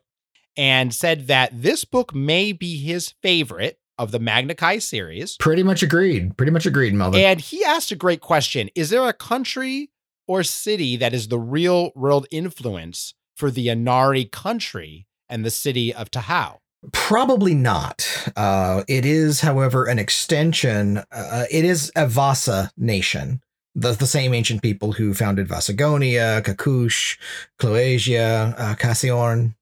[0.55, 5.38] and said that this book may be his favorite of the Magnakai series.
[5.38, 6.38] Pretty much agreed.
[6.38, 7.21] Pretty much agreed, Melvin.
[7.21, 9.89] And he asked a great question Is there a country
[10.27, 15.93] or city that is the real world influence for the Anari country and the city
[15.93, 16.57] of Tahou?
[16.93, 18.31] Probably not.
[18.36, 21.03] Uh, it is, however, an extension.
[21.12, 23.41] Uh, it is a Vassa nation
[23.77, 27.17] the, the same ancient people who founded Vassagonia, Kakush,
[27.59, 29.53] Cloeasia, uh, Casiorn.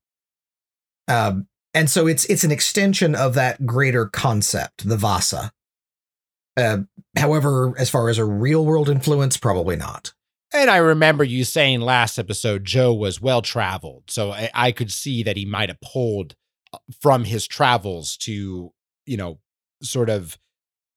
[1.07, 5.51] Um, and so it's it's an extension of that greater concept, the Vassa.
[6.57, 6.79] Uh,
[7.17, 10.13] however, as far as a real world influence, probably not.
[10.53, 14.91] And I remember you saying last episode Joe was well traveled, so I, I could
[14.91, 16.35] see that he might have pulled
[16.71, 18.71] uh, from his travels to,
[19.05, 19.39] you know,
[19.83, 20.39] sort of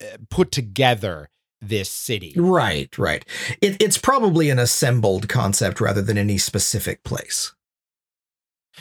[0.01, 1.29] uh, put together
[1.61, 2.35] this city.
[2.37, 3.25] Right, right.
[3.61, 7.55] It, it's probably an assembled concept rather than any specific place.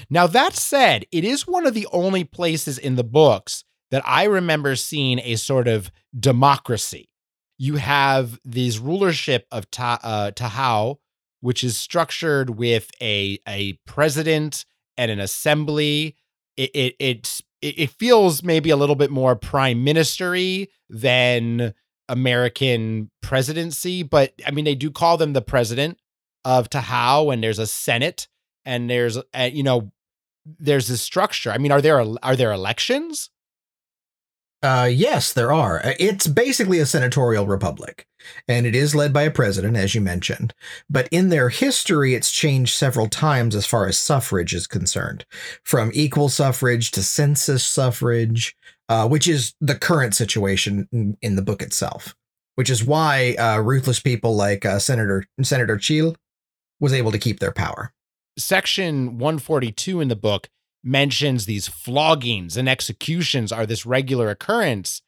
[0.10, 4.26] Now, that said, it is one of the only places in the books that I
[4.26, 7.10] remember seeing a sort of democracy.
[7.58, 10.98] You have this rulership of Ta- uh, Tahou,
[11.42, 14.66] which is structured with a, a president
[14.98, 16.16] and an assembly.
[16.56, 21.74] It, it, it, it feels maybe a little bit more prime ministery than
[22.10, 26.00] American presidency, but I mean, they do call them the president
[26.46, 28.28] of Tahou, and there's a Senate,
[28.65, 29.91] and there's, uh, you know,
[30.46, 31.52] there's this structure.
[31.52, 33.30] I mean, are there are there elections?
[34.63, 35.86] Uh, yes, there are.
[35.86, 38.08] Uh, it's basically a senatorial republic,
[38.48, 40.54] and it is led by a president, as you mentioned.
[40.89, 45.26] But in their history, it's changed several times as far as suffrage is concerned,
[45.63, 48.56] from equal suffrage to census suffrage,
[48.89, 50.88] uh, which is the current situation
[51.21, 52.15] in, the book itself.
[52.56, 56.15] Which is why uh, ruthless people like uh, Senator Senator Chil
[56.80, 57.93] was able to keep their power.
[58.38, 60.50] Section 142 in the book
[60.84, 65.02] mentions these floggings and executions are this regular occurrence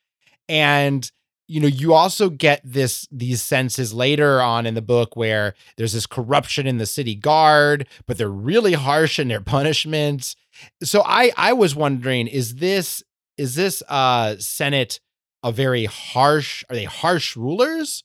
[0.48, 1.12] and
[1.48, 5.94] you know you also get this these senses later on in the book where there's
[5.94, 10.36] this corruption in the city guard but they're really harsh in their punishments
[10.84, 13.04] so i i was wondering is this
[13.40, 15.00] is this uh senate
[15.44, 18.04] a very harsh are they harsh rulers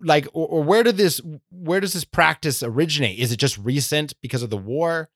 [0.00, 4.12] like or, or where did this where does this practice originate is it just recent
[4.20, 5.08] because of the war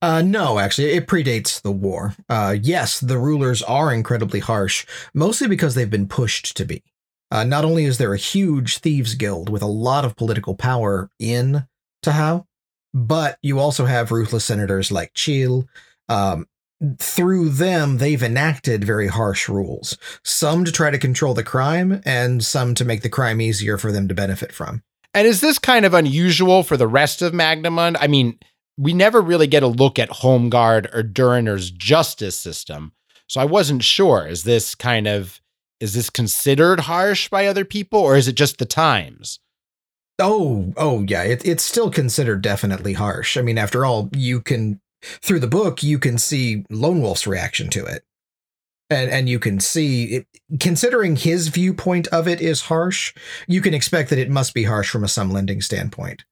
[0.00, 2.14] uh, no, actually, it predates the war.
[2.28, 6.82] Uh, yes, the rulers are incredibly harsh, mostly because they've been pushed to be.
[7.30, 11.10] Uh, not only is there a huge thieves guild with a lot of political power
[11.18, 11.66] in
[12.02, 12.44] Tahou,
[12.94, 15.68] but you also have ruthless senators like Chil.
[16.08, 16.46] Um,
[16.98, 22.44] through them, they've enacted very harsh rules, some to try to control the crime, and
[22.44, 24.82] some to make the crime easier for them to benefit from.
[25.14, 27.96] And is this kind of unusual for the rest of Magnamund?
[28.00, 28.38] I mean,
[28.76, 32.92] we never really get a look at Holmgard or Durenor's justice system.
[33.26, 34.26] So I wasn't sure.
[34.26, 35.40] Is this kind of
[35.80, 39.38] is this considered harsh by other people or is it just the times?
[40.18, 43.36] Oh, oh yeah, it, it's still considered definitely harsh.
[43.36, 47.68] I mean, after all, you can through the book you can see Lone Wolf's reaction
[47.70, 48.04] to it.
[48.90, 50.26] And and you can see it,
[50.60, 53.14] considering his viewpoint of it is harsh,
[53.46, 56.24] you can expect that it must be harsh from a Sommlending standpoint.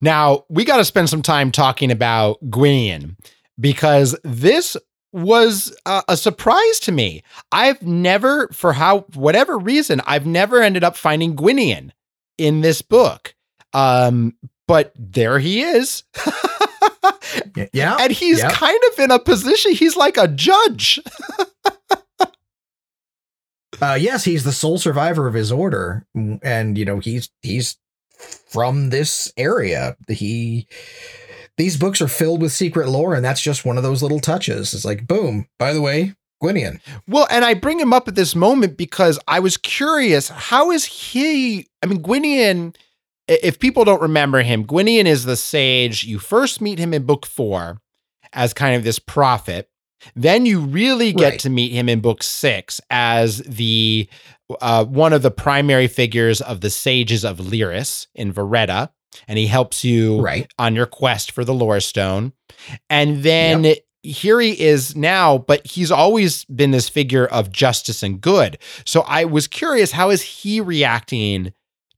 [0.00, 3.16] Now, we got to spend some time talking about Gwynian
[3.58, 4.76] because this
[5.12, 7.22] was a, a, surprise to me.
[7.52, 11.90] I've never, for how whatever reason, I've never ended up finding Gwynian
[12.38, 13.34] in this book.
[13.72, 14.34] Um,
[14.66, 16.04] but there he is.
[17.72, 17.96] yeah.
[18.00, 18.50] And he's yeah.
[18.50, 21.00] kind of in a position, he's like a judge.
[23.80, 26.06] uh, yes, he's the sole survivor of his order.
[26.14, 27.76] And, you know, he's he's
[28.48, 29.96] from this area.
[30.08, 30.66] He
[31.56, 34.72] these books are filled with secret lore, and that's just one of those little touches.
[34.72, 36.80] It's like, boom, by the way, Gwynian.
[37.06, 40.84] Well, and I bring him up at this moment because I was curious, how is
[40.84, 41.68] he?
[41.82, 42.74] I mean, Gwynian,
[43.30, 46.04] if people don't remember him, Gwynian is the sage.
[46.04, 47.80] You first meet him in book four
[48.32, 49.68] as kind of this prophet.
[50.16, 51.40] Then you really get right.
[51.40, 54.08] to meet him in book six as the
[54.60, 58.90] uh, one of the primary figures of the sages of Lyris in Varetta
[59.28, 60.50] and he helps you right.
[60.58, 62.32] on your quest for the lore stone.
[62.88, 63.78] And then yep.
[64.02, 68.58] here he is now, but he's always been this figure of justice and good.
[68.84, 71.52] So I was curious, how is he reacting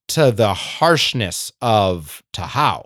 [0.08, 2.84] to the harshness of Tahou?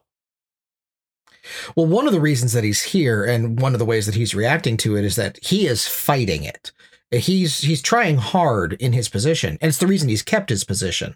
[1.75, 4.35] Well, one of the reasons that he's here and one of the ways that he's
[4.35, 6.73] reacting to it is that he is fighting it.
[7.13, 11.15] He's he's trying hard in his position, and it's the reason he's kept his position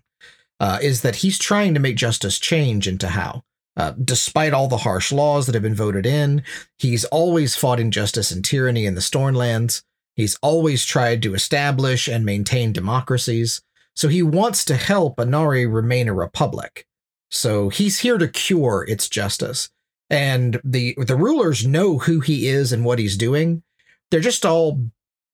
[0.60, 3.42] uh, is that he's trying to make justice change in Tahou.
[3.76, 6.42] Uh, despite all the harsh laws that have been voted in,
[6.78, 9.82] he's always fought injustice and tyranny in the Stornlands.
[10.16, 13.62] He's always tried to establish and maintain democracies.
[13.94, 16.86] So he wants to help Anari remain a republic.
[17.30, 19.70] So he's here to cure its justice.
[20.08, 23.62] And the the rulers know who he is and what he's doing.
[24.10, 24.82] They're just all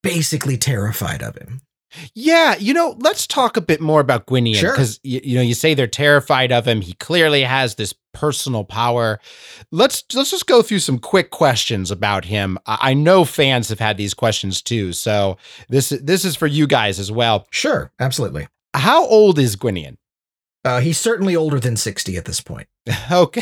[0.03, 1.61] basically terrified of him.
[2.13, 4.99] Yeah, you know, let's talk a bit more about Gwynian because sure.
[5.03, 6.81] you, you, know you say they're terrified of him.
[6.81, 9.19] He clearly has this personal power.
[9.71, 12.57] Let's let's just go through some quick questions about him.
[12.65, 15.37] I, I know fans have had these questions too, so
[15.69, 17.47] this this is for you guys as well.
[17.51, 18.47] Sure, absolutely.
[18.73, 19.97] How old is Gwynian?
[20.65, 22.67] Uh, he's certainly older than 60 at this point.
[23.11, 23.41] Okay.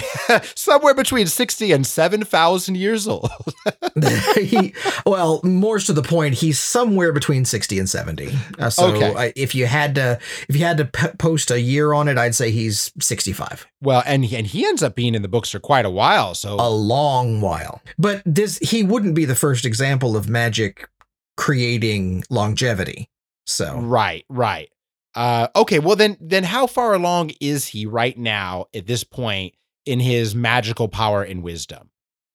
[0.56, 3.30] Somewhere between 60 and 7,000 years old.
[4.36, 4.74] he,
[5.06, 8.36] well, more to the point, he's somewhere between 60 and 70.
[8.60, 9.14] Uh, so Okay.
[9.16, 12.18] I, if you had to if you had to p- post a year on it,
[12.18, 13.68] I'd say he's 65.
[13.82, 16.34] well, and he, and he ends up being in the books for quite a while.
[16.36, 17.82] So A long while.
[18.00, 20.90] But this he wouldn't be the first example of magic
[21.38, 23.10] creating longevity.
[23.46, 24.70] So Right, right.
[25.16, 29.54] Uh, okay, well then, then how far along is he right now at this point
[29.86, 31.90] in his magical power and wisdom?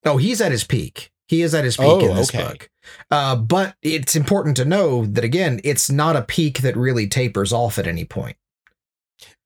[0.04, 1.12] Oh, he's at his peak.
[1.28, 2.42] He is at his peak Oh, in this okay.
[2.42, 2.70] book.
[3.10, 7.52] Uh, but it's important to know that again, it's not a peak that really tapers
[7.52, 8.36] off at any point.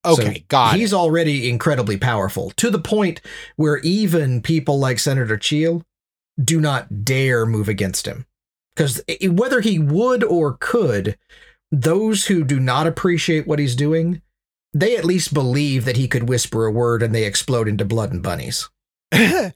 [0.05, 0.97] Okay, So got He's it.
[0.97, 3.21] already incredibly powerful to the point
[3.57, 5.83] where even people like Senator Cheel
[6.43, 8.27] do not dare move against him.
[8.77, 11.17] Because whether he would or could,
[11.83, 14.23] those who do not appreciate what he's doing,
[14.73, 18.13] they at least believe that he could whisper a word and they explode into blood
[18.13, 18.69] and bunnies.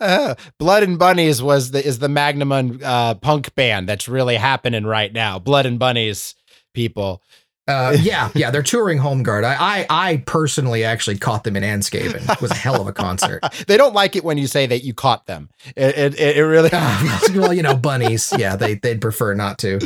[0.00, 4.84] Uh, Blood and Bunnies was the is the Magnum uh, punk band that's really happening
[4.84, 5.38] right now.
[5.38, 6.34] Blood and Bunnies,
[6.74, 7.22] people.
[7.68, 9.44] Uh, yeah, yeah, they're touring Holmgard.
[9.44, 12.28] I, I, I personally actually caught them in Anskaven.
[12.28, 13.42] It was a hell of a concert.
[13.66, 15.50] they don't like it when you say that you caught them.
[15.76, 16.70] It it, it really.
[17.34, 18.32] well, you know, bunnies.
[18.36, 19.76] Yeah, they they'd prefer not to.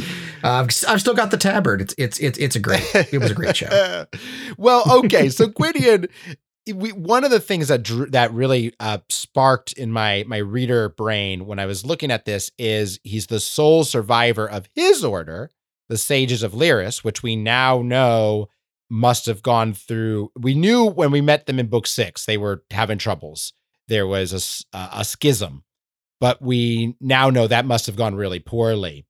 [0.42, 1.82] Uh, I've still got the tabard.
[1.82, 2.84] It's it's it's it's a great.
[2.94, 4.06] It was a great show.
[4.56, 6.08] well, okay, so Gwynian,
[6.74, 10.88] we, one of the things that drew, that really uh, sparked in my my reader
[10.88, 15.50] brain when I was looking at this is he's the sole survivor of his order,
[15.88, 18.48] the Sages of Lyris, which we now know
[18.90, 20.30] must have gone through.
[20.38, 23.52] We knew when we met them in Book Six they were having troubles.
[23.88, 25.62] There was a, a schism,
[26.20, 29.06] but we now know that must have gone really poorly.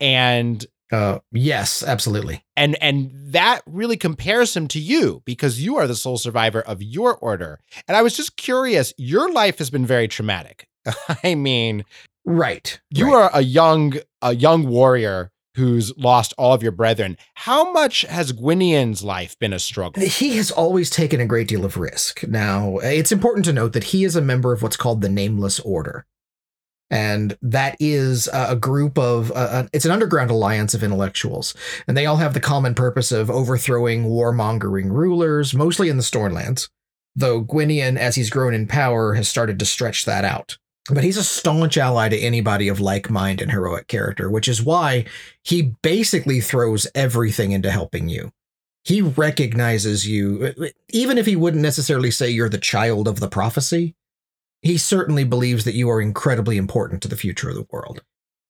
[0.00, 2.44] And Uh, yes, absolutely.
[2.56, 6.80] and and that really compares him to you because you are the sole survivor of
[6.82, 7.58] your order
[7.88, 10.68] and i was just curious your life has been very traumatic
[11.24, 11.84] i mean
[12.24, 12.80] Right.
[12.90, 13.14] you right.
[13.24, 17.16] are a young a young warrior who's lost all of your brethren.
[17.34, 20.02] How much has Gwynian's life been a struggle?
[20.02, 22.26] He has always taken a great deal of risk.
[22.26, 25.60] Now, it's important to note that he is a member of what's called the Nameless
[25.60, 26.06] Order.
[26.90, 31.54] And that is a group of, uh, it's an underground alliance of intellectuals.
[31.88, 36.68] And they all have the common purpose of overthrowing warmongering rulers, mostly in the Stornlands.
[37.16, 40.58] Though Gwynian, as he's grown in power, has started to stretch that out.
[40.90, 44.62] But he's a staunch ally to anybody of like mind and heroic character, which is
[44.62, 45.06] why
[45.42, 48.32] he basically throws everything into helping you.
[48.84, 50.54] He recognizes you,
[50.90, 53.94] even if he wouldn't necessarily say you're the child of the prophecy,
[54.60, 58.02] he certainly believes that you are incredibly important to the future of the world.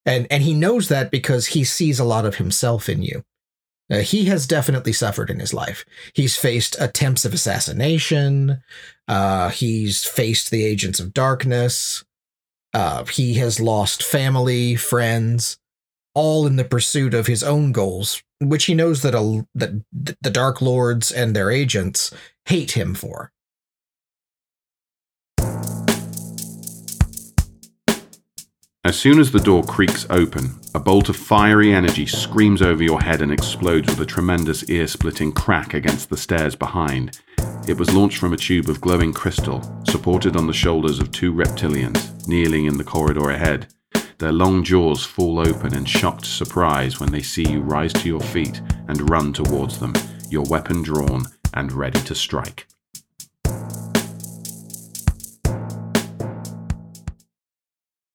[0.05, 3.25] And, and he knows that because he sees a lot of himself in you.
[3.91, 5.85] Uh, he has definitely suffered in his life.
[6.15, 8.63] He's faced attempts of assassination.
[9.07, 12.05] Uh, he's faced the agents of darkness.
[12.75, 15.59] Uh, he has lost family, friends,
[16.13, 20.31] all in the pursuit of his own goals, which he knows that a, that the
[20.31, 22.13] Dark Lords and their agents
[22.47, 23.31] hate him for.
[28.87, 33.01] As soon as the door creaks open, a bolt of fiery energy screams over your
[33.01, 37.19] head and explodes with a tremendous ear splitting crack against the stairs behind.
[37.67, 41.33] It was launched from a tube of glowing crystal, supported on the shoulders of two
[41.33, 43.67] reptilians, kneeling in the corridor ahead.
[44.19, 48.21] Their long jaws fall open in shocked surprise when they see you rise to your
[48.21, 49.93] feet and run towards them,
[50.31, 52.67] your weapon drawn and ready to strike.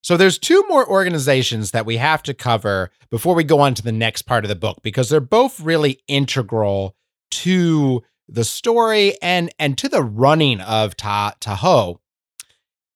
[0.09, 3.83] So there's two more organizations that we have to cover before we go on to
[3.83, 6.95] the next part of the book because they're both really integral
[7.29, 12.01] to the story and and to the running of Ta Tahoe.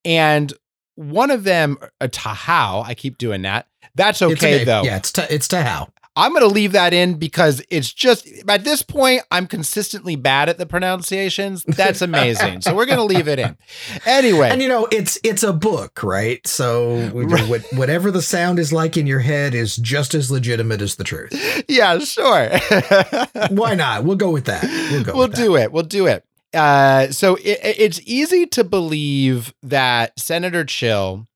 [0.04, 0.52] And
[0.96, 3.68] one of them, uh, Tahao, I keep doing that.
[3.96, 4.64] That's okay, okay.
[4.64, 4.84] though.
[4.84, 5.90] Yeah, it's ta- it's Tahao.
[6.16, 10.48] I'm going to leave that in because it's just at this point I'm consistently bad
[10.48, 11.64] at the pronunciations.
[11.68, 12.62] That's amazing.
[12.62, 13.58] so we're going to leave it in.
[14.06, 14.50] Anyway.
[14.50, 16.46] And you know, it's it's a book, right?
[16.46, 17.64] So right.
[17.74, 21.34] whatever the sound is like in your head is just as legitimate as the truth.
[21.68, 22.50] Yeah, sure.
[23.50, 24.04] Why not?
[24.04, 24.64] We'll go with that.
[24.92, 25.72] We'll go We'll do it.
[25.72, 26.26] We'll do it.
[26.54, 31.28] Uh, so it, it's easy to believe that Senator Chill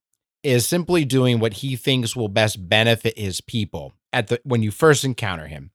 [0.44, 4.72] is simply doing what he thinks will best benefit his people at the when you
[4.72, 5.72] first encounter him.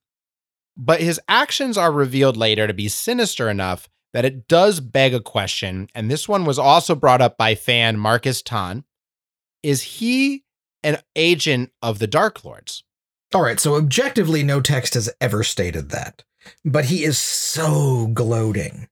[0.77, 5.21] But his actions are revealed later to be sinister enough that it does beg a
[5.21, 8.85] question, and this one was also brought up by fan Marcus Tan.
[9.63, 10.45] Is he
[10.83, 12.85] an agent of the Dark Lords?
[13.35, 16.25] All right, so objectively, no text has ever stated that,
[16.65, 18.89] but he is so gloating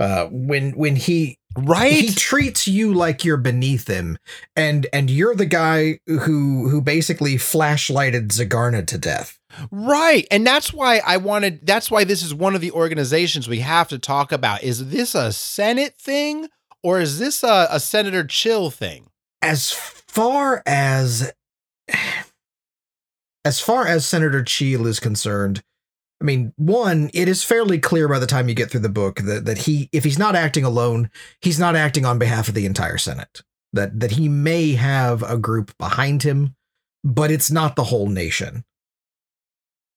[0.00, 1.92] uh, when when he right?
[1.92, 4.18] he treats you like you're beneath him
[4.56, 9.38] and and you're the guy who who basically flashlighted Zagarna to death.
[9.70, 13.60] Right and that's why i wanted that's why this is one of the organizations we
[13.60, 14.62] have to talk about.
[14.62, 16.48] Is this a senate thing
[16.82, 19.10] or is this a, a senator chill thing?
[19.42, 21.32] As far as
[23.44, 25.62] as far as senator chill is concerned
[26.20, 29.20] I mean, one, it is fairly clear by the time you get through the book
[29.20, 31.10] that, that he, if he's not acting alone,
[31.40, 33.42] he's not acting on behalf of the entire Senate.
[33.72, 36.56] That that he may have a group behind him,
[37.04, 38.64] but it's not the whole nation.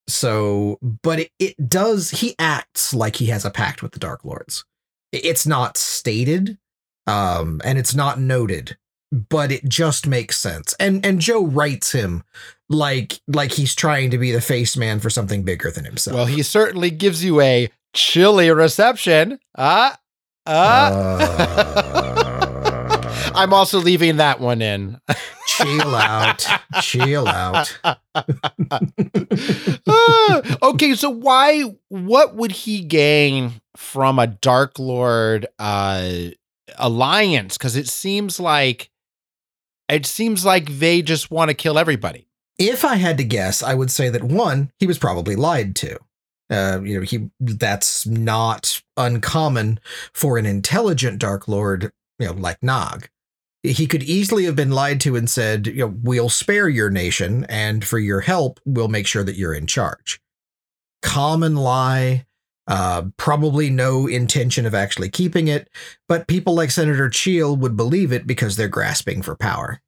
[0.08, 2.12] So, but it, it does.
[2.12, 4.64] He acts like he has a pact with the Dark Lords.
[5.12, 6.60] It's not stated,
[7.08, 8.78] um, and it's not noted,
[9.12, 10.76] but it just makes sense.
[10.80, 12.24] And and Joe writes him
[12.74, 16.16] like like he's trying to be the face man for something bigger than himself.
[16.16, 19.40] Well, he certainly gives you a chilly reception.
[19.58, 19.98] Ah,
[20.46, 20.92] ah.
[20.92, 22.34] Uh,
[23.36, 25.00] I'm also leaving that one in.
[25.48, 26.46] chill out.
[26.82, 27.78] Chill out.
[27.84, 27.96] uh,
[30.64, 36.10] okay, so why what would he gain from a Dark Lord uh
[36.78, 38.90] alliance cuz it seems like
[39.90, 42.28] it seems like they just want to kill everybody.
[42.58, 45.98] If I had to guess, I would say that one, he was probably lied to.
[46.50, 49.80] Uh, you know, he that's not uncommon
[50.14, 53.08] for an intelligent Dark Lord, you know, like Gnaag.
[53.64, 57.46] He could easily have been lied to and said, you know, we'll spare your nation,
[57.46, 60.20] and for your help, we'll make sure that you're in charge.
[61.02, 62.26] Common lie,
[62.68, 65.70] uh, probably no intention of actually keeping it,
[66.08, 69.82] but people like Senator Cheel would believe it because they're grasping for power.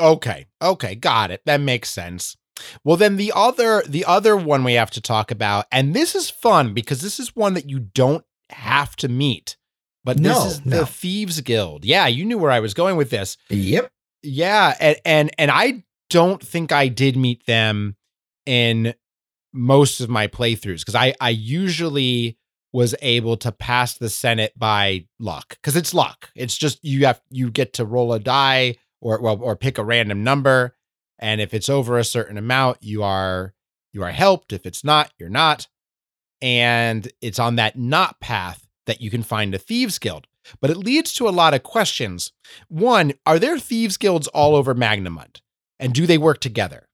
[0.00, 0.46] Okay.
[0.62, 1.42] Okay, got it.
[1.46, 2.36] That makes sense.
[2.84, 6.30] Well, then the other the other one we have to talk about, and this is
[6.30, 9.56] fun because this is one that you don't have to meet.
[10.04, 10.78] But no, this is no.
[10.78, 11.84] the Thieves Guild.
[11.84, 13.36] Yeah, you knew where I was going with this.
[13.50, 13.90] Yep.
[14.22, 17.96] Yeah, and and and I don't think I did meet them
[18.46, 18.94] in
[19.52, 22.38] most of my playthroughs because I I usually
[22.72, 26.30] was able to pass the Senate by luck because it's luck.
[26.34, 29.84] It's just you have you get to roll a die or well or pick a
[29.84, 30.76] random number,
[31.18, 33.54] and if it's over a certain amount, you are
[33.92, 34.52] you are helped.
[34.52, 35.68] If it's not, you're not.
[36.40, 40.26] And it's on that not path that you can find a thieves guild.
[40.60, 42.32] But it leads to a lot of questions.
[42.68, 45.40] One, are there thieves guilds all over Magnamund?
[45.78, 46.88] And do they work together?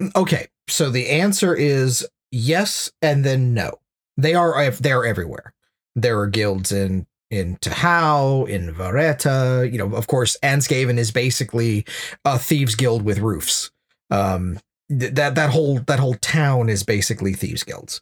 [0.00, 3.80] Mm, okay, so the answer is yes and then no.
[4.16, 5.52] They are they are everywhere.
[5.94, 11.84] There are guilds in in Tahou, in Varetta, you know, of course, Ansgaven is basically
[12.24, 13.70] a thieves guild with roofs.
[14.10, 14.58] Um,
[14.88, 18.00] that that whole that whole town is basically thieves guilds.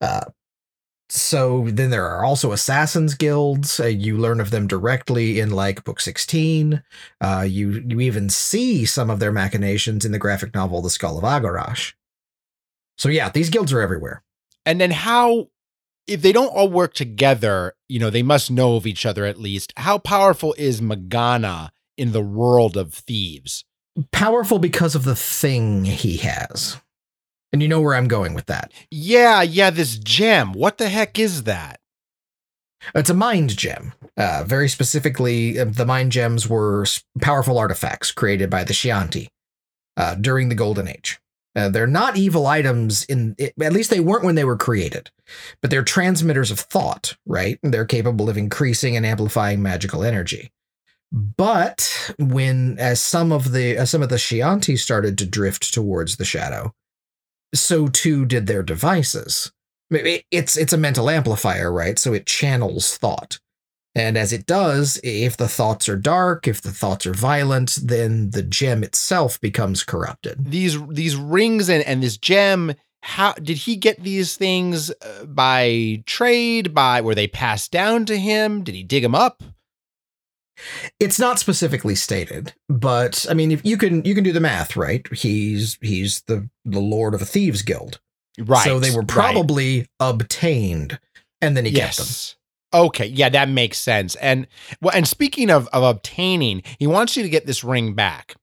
[0.00, 0.24] Uh,
[1.08, 3.78] so then there are also assassins guilds.
[3.78, 6.82] Uh, you learn of them directly in like book 16.
[7.20, 11.18] Uh, you you even see some of their machinations in the graphic novel The Skull
[11.18, 11.92] of Agarash.
[12.96, 14.22] So yeah, these guilds are everywhere.
[14.64, 15.48] And then how
[16.06, 19.40] if they don't all work together, you know, they must know of each other at
[19.40, 19.72] least.
[19.76, 23.64] How powerful is Magana in the world of thieves?
[24.10, 26.78] Powerful because of the thing he has.
[27.52, 28.72] And you know where I'm going with that.
[28.90, 30.54] Yeah, yeah, this gem.
[30.54, 31.80] What the heck is that?
[32.94, 33.92] It's a mind gem.
[34.16, 36.84] Uh, very specifically, uh, the mind gems were
[37.20, 39.28] powerful artifacts created by the Shianti
[39.96, 41.20] uh, during the Golden Age.
[41.54, 45.10] Uh, they're not evil items in at least they weren't when they were created,
[45.60, 47.58] but they're transmitters of thought, right?
[47.62, 50.50] They're capable of increasing and amplifying magical energy.
[51.12, 56.16] But when as some of the as some of the Shianti started to drift towards
[56.16, 56.74] the shadow,
[57.54, 59.52] so too did their devices.
[59.90, 61.98] It's it's a mental amplifier, right?
[61.98, 63.38] So it channels thought.
[63.94, 68.30] And as it does, if the thoughts are dark, if the thoughts are violent, then
[68.30, 70.50] the gem itself becomes corrupted.
[70.50, 76.02] These these rings and, and this gem, how did he get these things uh, by
[76.06, 76.72] trade?
[76.72, 78.62] By were they passed down to him?
[78.62, 79.42] Did he dig them up?
[81.00, 84.76] It's not specifically stated, but I mean, if you can you can do the math,
[84.76, 85.06] right?
[85.12, 88.00] He's he's the the lord of a thieves guild,
[88.38, 88.64] right?
[88.64, 89.88] So they were probably right.
[90.00, 90.98] obtained,
[91.40, 91.96] and then he yes.
[91.96, 92.38] kept them.
[92.74, 94.14] Okay, yeah, that makes sense.
[94.16, 94.46] And
[94.80, 98.34] well, and speaking of of obtaining, he wants you to get this ring back,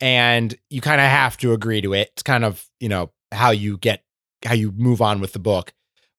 [0.00, 2.10] and you kind of have to agree to it.
[2.12, 4.02] It's kind of you know how you get
[4.44, 5.72] how you move on with the book,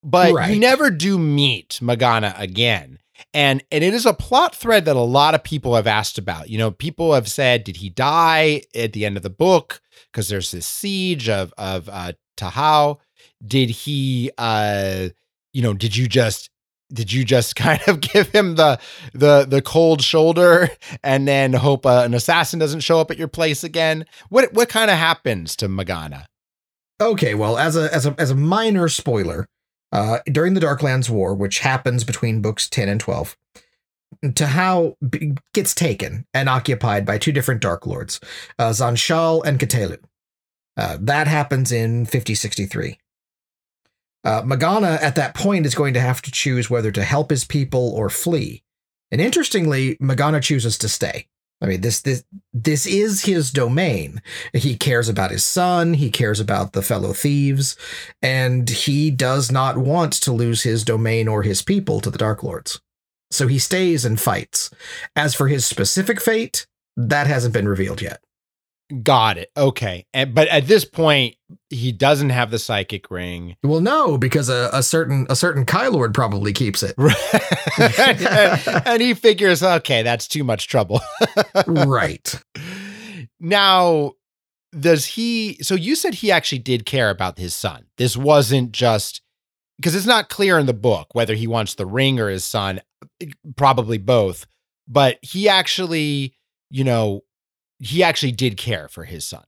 [0.04, 0.54] but right.
[0.54, 3.00] you never do meet Magana again.
[3.34, 6.50] And and it is a plot thread that a lot of people have asked about.
[6.50, 9.82] You know, people have said, did he die at the end of the book?
[10.12, 12.98] Because there's this siege of of uh, Tahou.
[13.46, 14.32] Did he?
[14.38, 15.10] uh
[15.58, 16.52] you know, did you just
[16.92, 18.80] did you just kind of give him the
[19.14, 20.70] the the cold shoulder
[21.04, 24.06] and then hope uh, an assassin doesn't show up at your place again?
[24.30, 26.26] What what kind of happens to Magana?
[27.00, 29.48] Okay, well, as a as a as a minor spoiler,
[29.92, 33.38] uh, during the Darklands War, which happens between books ten and twelve,
[34.24, 34.96] Tahou
[35.54, 38.20] gets taken and occupied by two different Dark Lords,
[38.58, 40.00] uh, Zanshal and Katelu.
[40.76, 43.00] Uh, that happens in 5063.
[44.24, 47.46] Uh, Magana at that point is going to have to choose whether to help his
[47.46, 48.64] people or flee.
[49.12, 51.28] And interestingly, Magana chooses to stay.
[51.62, 54.22] I mean, this this this is his domain.
[54.54, 55.96] He cares about his son.
[55.96, 57.76] He cares about the fellow thieves,
[58.22, 62.44] and he does not want to lose his domain or his people to the Dark
[62.44, 62.80] Lords.
[63.32, 64.70] So he stays and fights.
[65.16, 68.22] As for his specific fate, that hasn't been revealed yet.
[69.04, 69.52] Got it.
[69.58, 70.06] Okay.
[70.14, 71.36] And, but at this point,
[71.70, 73.58] he doesn't have the psychic ring.
[73.62, 76.96] Well, no, because a, a certain a certain Kai Lord probably keeps it.
[77.78, 81.02] and, and he figures, okay, that's too much trouble.
[81.68, 82.42] right.
[83.42, 84.14] Now,
[84.78, 87.88] does he so you said he actually did care about his son.
[87.98, 89.22] This wasn't just
[89.78, 92.82] because it's not clear in the book whether he wants the ring or his son,
[93.56, 94.48] probably both.
[94.88, 96.38] But he actually,
[96.70, 97.22] you know,
[97.80, 99.44] he actually did care for his son.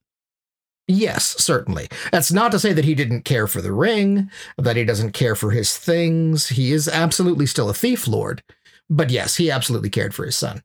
[0.87, 1.87] Yes, certainly.
[2.11, 5.35] That's not to say that he didn't care for the ring, that he doesn't care
[5.35, 6.49] for his things.
[6.49, 8.41] He is absolutely still a thief lord.
[8.89, 10.63] But yes, he absolutely cared for his son.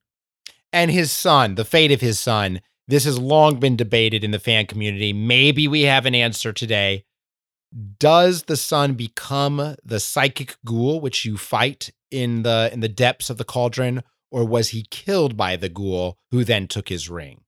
[0.72, 4.38] And his son, the fate of his son, this has long been debated in the
[4.38, 5.12] fan community.
[5.12, 7.04] Maybe we have an answer today.
[7.98, 13.30] Does the son become the psychic ghoul which you fight in the in the depths
[13.30, 17.43] of the cauldron or was he killed by the ghoul who then took his ring?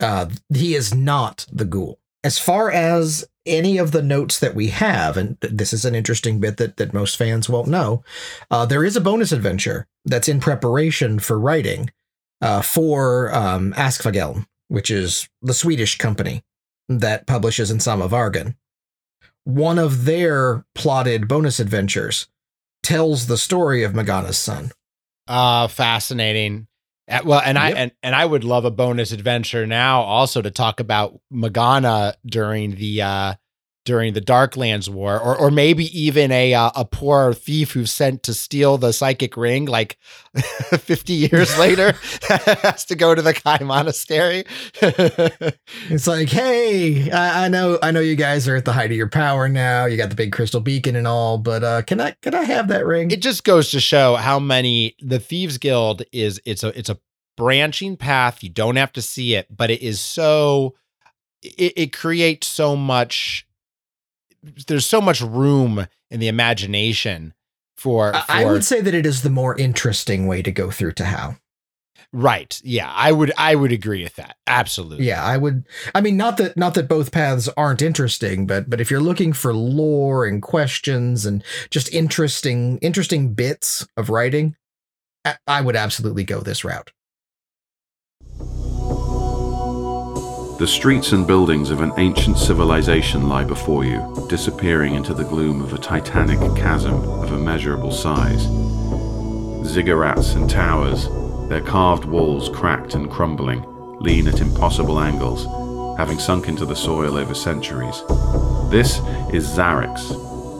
[0.00, 1.98] Uh, he is not the ghoul.
[2.24, 6.40] As far as any of the notes that we have, and this is an interesting
[6.40, 8.02] bit that, that most fans won't know,
[8.50, 11.90] uh, there is a bonus adventure that's in preparation for writing
[12.40, 16.42] uh, for um, Askfageln, which is the Swedish company
[16.88, 18.54] that publishes in Samavargan.
[19.44, 22.28] One of their plotted bonus adventures
[22.82, 24.70] tells the story of Magana's son.
[25.26, 26.67] Uh fascinating.
[27.08, 30.50] Uh, well, and I and, and I would love a bonus adventure now also to
[30.50, 33.34] talk about Magana during the uh
[33.88, 38.22] during the Darklands War, or or maybe even a uh, a poor thief who's sent
[38.24, 39.96] to steal the psychic ring, like
[40.78, 41.92] fifty years later,
[42.62, 44.44] has to go to the Kai Monastery.
[45.90, 48.96] It's like, hey, I, I know, I know you guys are at the height of
[48.96, 49.86] your power now.
[49.86, 52.68] You got the big crystal beacon and all, but uh, can I, can I have
[52.68, 53.10] that ring?
[53.10, 56.98] it just goes to show how many the thieves guild is it's a it's a
[57.36, 60.74] branching path you don't have to see it but it is so
[61.42, 63.47] it, it creates so much
[64.66, 67.34] there's so much room in the imagination
[67.76, 70.70] for, I- for I would say that it is the more interesting way to go
[70.70, 71.38] through Tahou.
[72.12, 75.66] right yeah i would i would agree with that absolutely Yeah, I would.
[75.94, 79.32] I mean, not that not that both paths aren't interesting, but but if you're looking
[79.34, 84.56] for lore and questions and just interesting interesting bits of writing,
[85.46, 86.90] I would absolutely go this route.
[90.58, 95.62] The streets and buildings of an ancient civilization lie before you, disappearing into the gloom
[95.62, 98.44] of a titanic chasm of immeasurable size.
[99.62, 101.08] Ziggurats and towers,
[101.48, 103.64] their carved walls cracked and crumbling,
[104.00, 105.44] lean at impossible angles,
[105.96, 108.02] having sunk into the soil over centuries.
[108.68, 108.98] This
[109.32, 110.08] is Zarix,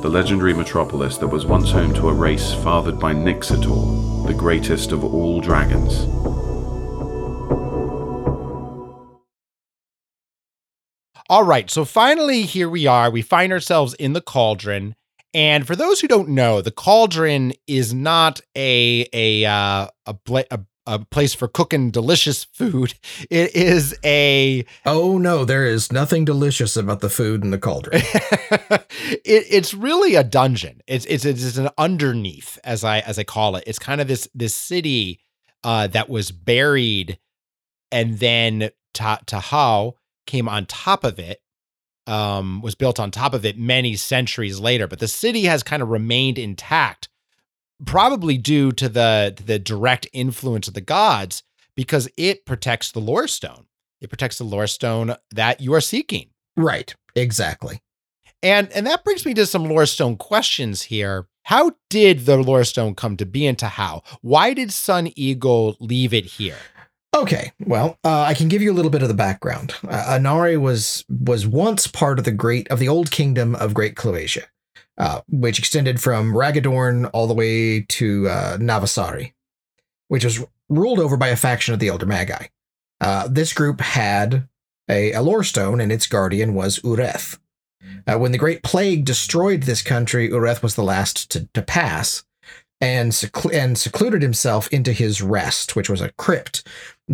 [0.01, 4.93] the legendary metropolis that was once home to a race fathered by Nixator, the greatest
[4.93, 6.07] of all dragons.
[11.31, 13.11] All right, so finally here we are.
[13.11, 14.95] We find ourselves in the cauldron,
[15.35, 20.45] and for those who don't know, the cauldron is not a a uh, a, bla-
[20.51, 22.95] a a place for cooking delicious food.
[23.31, 28.01] It is a Oh no, there is nothing delicious about the food in the cauldron.
[28.51, 30.81] it, it's really a dungeon.
[30.87, 33.65] It's, it's it's an underneath, as I as I call it.
[33.67, 35.21] It's kind of this this city
[35.63, 37.19] uh, that was buried,
[37.93, 39.93] and then Ta- Tahau
[40.29, 41.41] came on top of it.
[42.07, 45.83] Um, was built on top of it many centuries later, but the city has kind
[45.83, 47.11] of remained intact,
[47.85, 51.43] probably due to the the direct influence of the gods,
[51.77, 53.67] because it protects the lore stone.
[54.01, 56.31] It protects the lore stone that you are seeking.
[56.57, 57.83] right, exactly.
[58.43, 61.29] And and that brings me to some lore stone questions here.
[61.43, 64.03] How did the lore stone come to be in Tahou?
[64.23, 66.59] Why did Sun Eagle leave it here?
[67.17, 69.75] Okay, well, uh, I can give you a little bit of the background.
[69.87, 73.95] Uh, Anari was was once part of the great of the old kingdom of Great
[73.95, 74.45] Cloeasia,
[74.99, 79.33] uh, which extended from Ragadorn all the way to uh, Navasari,
[80.09, 82.47] which was ruled over by a faction of the Elder Magi.
[83.01, 84.47] Uh, this group had
[84.89, 87.39] a, a lore stone, and its guardian was Ureth.
[88.07, 92.25] Uh, when the Great Plague destroyed this country, Ureth was the last to, to pass,
[92.81, 96.65] and, seclu- and secluded himself into his rest, which was a crypt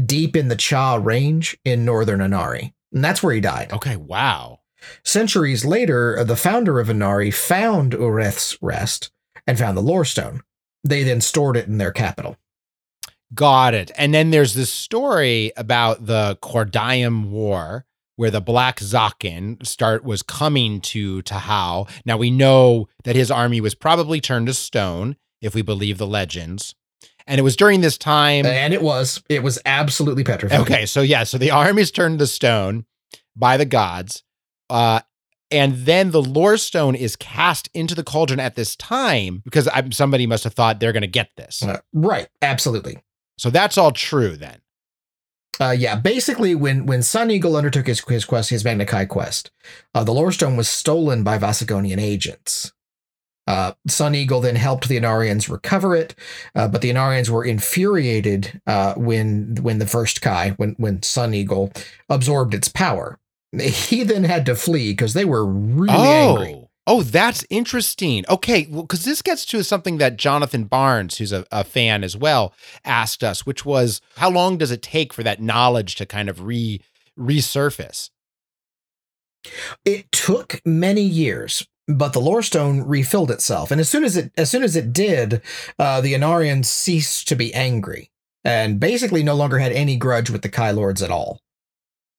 [0.07, 2.73] deep in the Cha Range in northern Anari.
[2.93, 3.73] And that's where he died.
[3.73, 4.61] Okay, wow.
[5.03, 9.11] Centuries later, uh, the founder of Anari found Ureth's rest
[9.47, 10.43] and found the lore stone.
[10.83, 12.37] They then stored it in their capital.
[13.35, 13.91] Got it.
[13.97, 17.87] And then there's this story about the Cordium War
[18.17, 21.89] where the Black Zakhan start was coming to Tahao.
[22.05, 26.07] Now we know that his army was probably turned to stone, if we believe the
[26.07, 26.75] legends.
[27.27, 28.45] And it was during this time.
[28.45, 30.61] And it was, it was absolutely petrified.
[30.61, 32.85] Okay, so yeah, so the army's turned to stone
[33.35, 34.23] by the gods.
[34.71, 35.01] Uh
[35.51, 39.93] and then the lore stone is cast into the cauldron at this time because I'm,
[39.93, 41.63] somebody must have thought they're going to get this.
[41.63, 42.99] Uh, right, absolutely.
[43.39, 44.63] So that's all true then.
[45.61, 49.53] Uh, yeah, basically, when when Sun Eagle undertook his his quest, his Magnakai quest,
[49.95, 52.73] uh, the lore stone was stolen by Vassagonian agents.
[53.47, 56.15] Uh, Sun Eagle then helped the Anarians recover it,
[56.55, 61.35] uh, but the Anarians were infuriated uh, when when the first Kai, when when Sun
[61.35, 61.73] Eagle
[62.09, 63.19] absorbed its power.
[63.61, 66.55] He then had to flee because they were really angry.
[66.55, 68.25] Oh, oh, that's interesting.
[68.29, 72.17] Okay, well, because this gets to something that Jonathan Barnes, who's a, a fan as
[72.17, 72.53] well,
[72.85, 76.43] asked us, which was how long does it take for that knowledge to kind of
[76.43, 76.81] re
[77.19, 78.11] resurface?
[79.85, 84.33] It took many years, but the lore stone refilled itself, and as soon as it
[84.37, 85.43] as soon as it did,
[85.79, 88.11] uh, the Anarians ceased to be angry
[88.45, 91.41] and basically no longer had any grudge with the Kai Lords at all.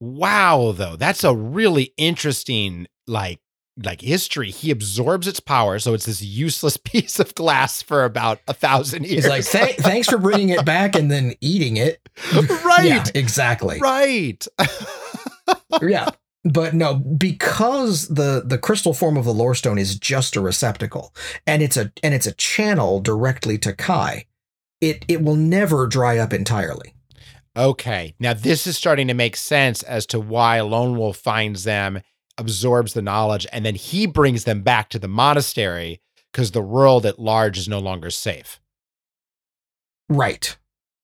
[0.00, 3.40] Wow, though, that's a really interesting like
[3.82, 4.50] like history.
[4.50, 9.04] He absorbs its power, so it's this useless piece of glass for about a thousand
[9.04, 9.24] years.
[9.24, 12.00] He's like, "Th- "Thanks for bringing it back and then eating it."
[12.64, 13.78] right, Yeah, exactly.
[13.80, 14.46] right.
[15.82, 16.10] yeah.
[16.52, 21.14] But no, because the the crystal form of the lore stone is just a receptacle,
[21.46, 24.26] and it's a and it's a channel directly to Kai.
[24.80, 26.94] It it will never dry up entirely.
[27.56, 28.14] Okay.
[28.20, 32.02] Now this is starting to make sense as to why Lone Wolf finds them,
[32.38, 36.00] absorbs the knowledge, and then he brings them back to the monastery
[36.32, 38.60] because the world at large is no longer safe.
[40.08, 40.56] Right.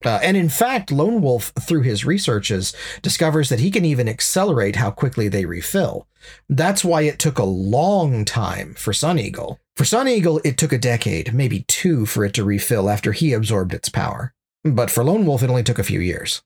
[0.06, 4.76] Uh, and in fact, Lone Wolf, through his researches, discovers that he can even accelerate
[4.76, 6.06] how quickly they refill.
[6.48, 9.58] That's why it took a long time for Sun Eagle.
[9.76, 13.32] For Sun Eagle, it took a decade, maybe two, for it to refill after he
[13.32, 14.34] absorbed its power.
[14.64, 16.42] But for Lone Wolf, it only took a few years.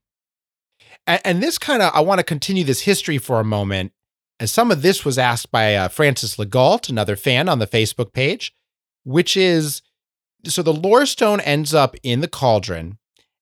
[1.06, 3.92] And, and this kind of, I want to continue this history for a moment.
[4.38, 8.12] And some of this was asked by uh, Francis Legault, another fan on the Facebook
[8.12, 8.54] page,
[9.04, 9.82] which is
[10.44, 12.98] so the lore stone ends up in the cauldron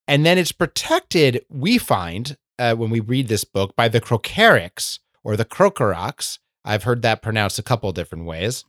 [0.07, 4.99] and then it's protected, we find, uh, when we read this book, by the Crocarics
[5.23, 6.39] or the Crocarax.
[6.65, 8.65] I've heard that pronounced a couple different ways.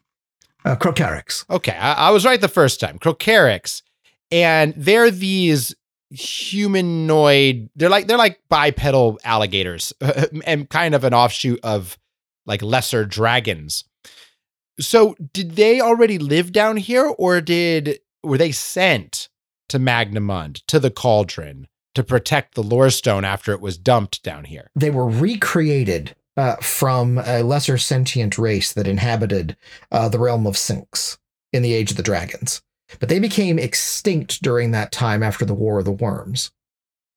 [0.64, 1.48] Uh, Crocarics.
[1.50, 3.00] Okay, I, I was right the first time.
[3.00, 3.82] Crocarics.
[4.32, 5.76] And they're these
[6.12, 9.92] humanoid they're like they're like bipedal alligators
[10.46, 11.98] and kind of an offshoot of
[12.46, 13.86] like lesser dragons
[14.80, 19.30] so did they already live down here or did were they sent
[19.70, 24.45] to Magnamund, to the cauldron, to protect the lore stone after it was dumped down
[24.45, 24.70] here.
[24.76, 29.55] They were recreated uh, from a lesser sentient race that inhabited
[29.91, 31.18] uh, the realm of Synx
[31.53, 32.61] in the Age of the Dragons.
[32.99, 36.51] But they became extinct during that time after the War of the Worms.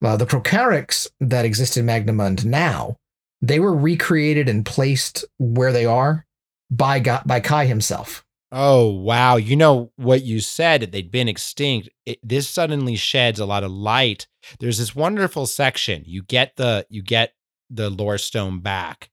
[0.03, 2.97] Uh, the Crocarics that exist in Magnamund now,
[3.43, 6.25] they were recreated and placed where they are
[6.71, 8.25] by, by Kai himself.
[8.51, 9.37] Oh, wow.
[9.37, 11.91] You know what you said, they'd been extinct.
[12.07, 14.27] It, this suddenly sheds a lot of light.
[14.59, 16.03] There's this wonderful section.
[16.07, 17.35] You get the you get
[17.69, 19.11] the lore stone back.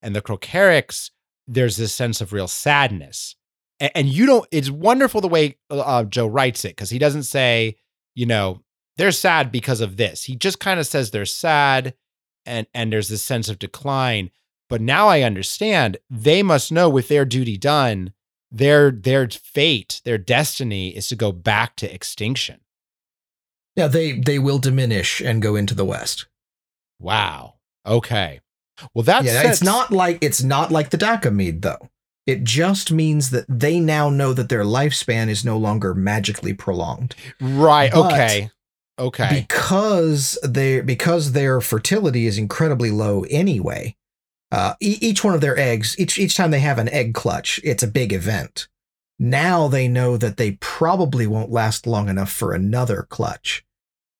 [0.00, 1.10] And the Crocarics,
[1.46, 3.36] there's this sense of real sadness.
[3.78, 6.98] And, and you don't it's wonderful the way uh, uh Joe writes it cuz he
[6.98, 7.76] doesn't say,
[8.14, 8.62] you know,
[8.96, 10.24] they're sad because of this.
[10.24, 11.94] He just kind of says they're sad
[12.46, 14.30] and and there's this sense of decline.
[14.70, 18.14] But now I understand they must know with their duty done
[18.50, 22.60] their their fate, their destiny is to go back to extinction.
[23.76, 26.26] Yeah, they they will diminish and go into the west.
[27.00, 27.54] Wow.
[27.86, 28.40] Okay.
[28.94, 29.48] Well, that's yeah.
[29.48, 31.88] It's not like it's not like the Dakomyd though.
[32.26, 37.14] It just means that they now know that their lifespan is no longer magically prolonged.
[37.40, 37.90] Right.
[37.90, 38.50] But okay.
[38.98, 39.46] Okay.
[39.48, 43.96] Because they because their fertility is incredibly low anyway.
[44.50, 47.60] Uh, e- each one of their eggs, each each time they have an egg clutch,
[47.64, 48.68] it's a big event.
[49.18, 53.64] Now they know that they probably won't last long enough for another clutch.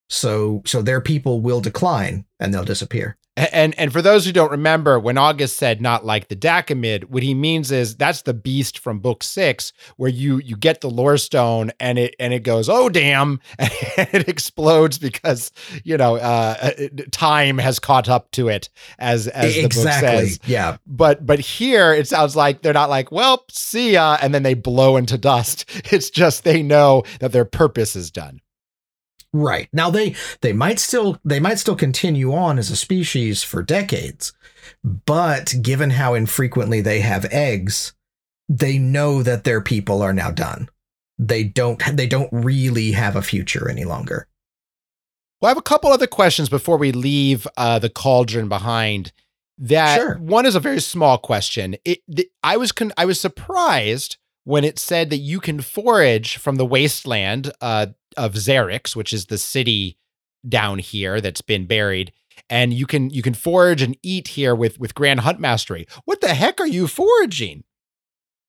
[0.08, 3.16] So so their people will decline and they'll disappear.
[3.38, 7.22] And and for those who don't remember, when August said not like the Dakomyd, what
[7.22, 11.16] he means is that's the beast from book six, where you you get the lore
[11.18, 15.52] stone and it and it goes, oh damn, and it explodes because
[15.84, 20.08] you know uh, uh, time has caught up to it, as as the exactly.
[20.08, 20.40] book says.
[20.46, 20.78] Yeah.
[20.86, 24.54] But but here it sounds like they're not like, well, see ya, and then they
[24.54, 25.64] blow into dust.
[25.98, 28.40] It's just they know that their purpose is done.
[29.32, 29.68] Right.
[29.72, 34.32] Now they they might still they might still continue on as a species for decades,
[34.82, 37.92] but given how infrequently they have eggs,
[38.48, 40.70] they know that their people are now done.
[41.18, 44.28] They don't they don't really have a future any longer.
[45.40, 49.12] Well, I have a couple other questions before we leave uh, the cauldron behind.
[49.58, 50.14] That sure.
[50.18, 51.76] one is a very small question.
[51.84, 56.38] It, th- I was con- I was surprised when it said that you can forage
[56.38, 59.96] from the wasteland uh, of Xerix, which is the city
[60.46, 62.12] down here that's been buried,
[62.50, 65.88] and you can you can forage and eat here with with Grand Huntmastery.
[66.04, 67.64] What the heck are you foraging?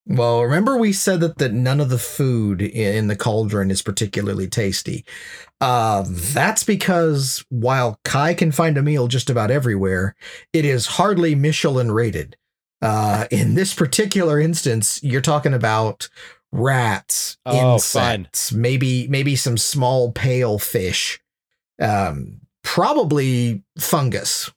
[0.06, 4.48] Well, remember we said that that none of the food in the cauldron is particularly
[4.48, 5.06] tasty.
[5.62, 10.16] Uh, that's because while Kai can find a meal just about everywhere,
[10.52, 12.38] it is hardly Michelin rated.
[12.82, 16.10] Uh, in this particular instance, you're talking about
[16.52, 18.62] rats, oh, insects, fun.
[18.62, 21.20] maybe maybe some small pale fish,
[21.82, 24.52] um, probably fungus.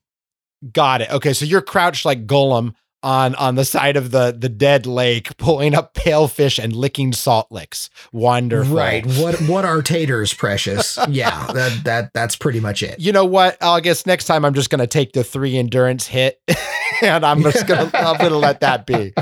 [0.73, 1.11] Got it.
[1.11, 5.37] Okay, so you're crouched like Gollum on on the side of the the dead lake,
[5.37, 7.91] pulling up pale fish and licking salt licks.
[8.13, 8.77] Wonderful.
[8.77, 9.05] Right.
[9.07, 10.99] What what are taters, precious?
[11.09, 13.01] yeah, that that that's pretty much it.
[13.01, 13.57] You know what?
[13.63, 16.41] I guess next time I'm just gonna take the three endurance hit,
[17.03, 19.13] and I'm just gonna I'm gonna let that be.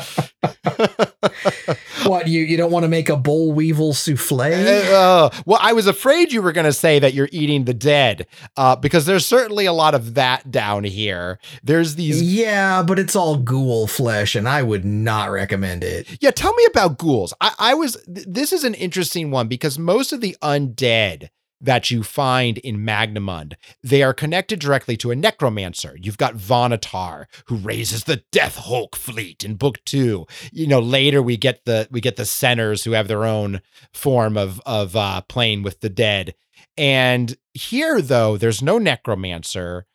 [2.06, 4.40] what you you don't want to make a boll weevil souffle?
[4.40, 8.26] Uh, well, I was afraid you were going to say that you're eating the dead,
[8.56, 11.38] uh, because there's certainly a lot of that down here.
[11.62, 12.22] There's these.
[12.22, 16.06] Yeah, but it's all ghoul flesh, and I would not recommend it.
[16.20, 17.32] Yeah, tell me about ghouls.
[17.40, 17.96] I, I was.
[18.12, 21.28] th- This is an interesting one because most of the undead
[21.62, 23.52] that you find in Magnamund,
[23.82, 25.94] they are connected directly to a necromancer.
[26.00, 30.26] You've got Vonotar, who raises the Death Hulk fleet in book two.
[30.52, 33.60] You know, later we get the we get the centers who have their own
[33.92, 36.34] form of of uh, playing with the dead.
[36.78, 39.86] And here, though, there's no necromancer.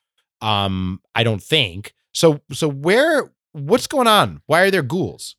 [0.42, 2.42] Um, I don't think so.
[2.52, 3.32] So where?
[3.56, 4.42] What's going on?
[4.48, 5.38] Why are there ghouls?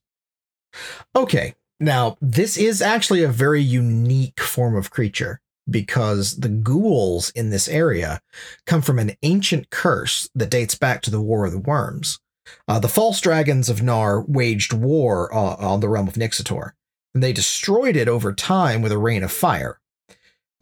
[1.14, 7.50] Okay, now this is actually a very unique form of creature because the ghouls in
[7.50, 8.22] this area
[8.64, 12.18] come from an ancient curse that dates back to the War of the Worms.
[12.66, 16.70] Uh, the false dragons of Naar waged war uh, on the realm of Nixator,
[17.12, 19.78] and they destroyed it over time with a rain of fire.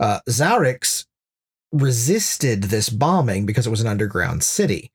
[0.00, 1.06] Uh, Zarix
[1.70, 4.90] resisted this bombing because it was an underground city,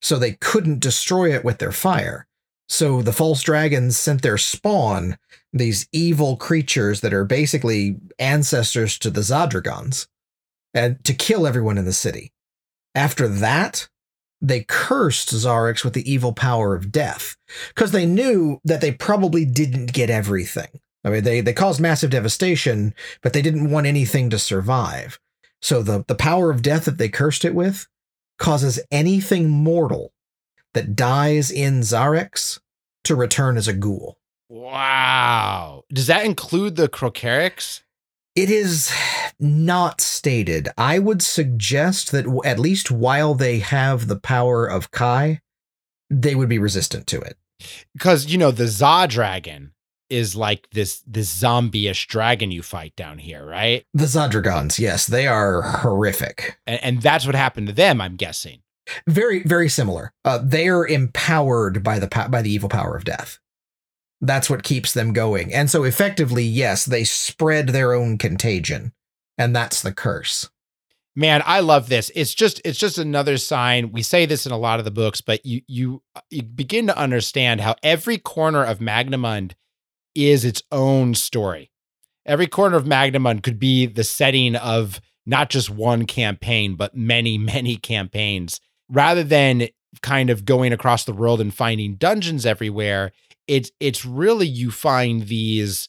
[0.00, 2.26] so they couldn't destroy it with their fire.
[2.68, 5.18] So the false dragons sent their spawn,
[5.52, 10.08] these evil creatures that are basically ancestors to the Zadragons,
[10.74, 12.32] and to kill everyone in the city.
[12.94, 13.88] After that,
[14.40, 17.36] they cursed Zarix with the evil power of death
[17.68, 20.80] because they knew that they probably didn't get everything.
[21.04, 25.20] I mean, they, they caused massive devastation, but they didn't want anything to survive.
[25.62, 27.86] So the, the power of death that they cursed it with
[28.38, 30.12] causes anything mortal
[30.74, 32.60] that dies in Zarix
[33.04, 34.18] to return as a ghoul.
[34.48, 35.84] Wow.
[35.92, 37.82] Does that include the Crocarics?
[38.34, 38.92] It is
[39.40, 40.68] not stated.
[40.76, 45.40] I would suggest that at least while they have the power of Kai,
[46.10, 47.38] they would be resistant to it.
[47.94, 49.72] Because you know the Za dragon
[50.10, 53.84] is like this this zombie-ish dragon you fight down here, right?
[53.94, 56.58] The Zadragons, yes, they are horrific.
[56.66, 58.60] And, and that's what happened to them, I'm guessing.
[59.08, 60.12] Very, very similar.
[60.24, 63.38] Uh, they are empowered by the po- by the evil power of death.
[64.20, 65.52] That's what keeps them going.
[65.52, 68.92] And so, effectively, yes, they spread their own contagion,
[69.36, 70.48] and that's the curse.
[71.18, 72.10] Man, I love this.
[72.14, 73.90] It's just it's just another sign.
[73.90, 76.96] We say this in a lot of the books, but you you you begin to
[76.96, 79.52] understand how every corner of Magnamund
[80.16, 81.70] is its own story.
[82.24, 87.38] Every corner of Magnamund could be the setting of not just one campaign, but many,
[87.38, 88.60] many campaigns.
[88.88, 89.68] Rather than
[90.02, 93.12] kind of going across the world and finding dungeons everywhere,
[93.46, 95.88] it's it's really you find these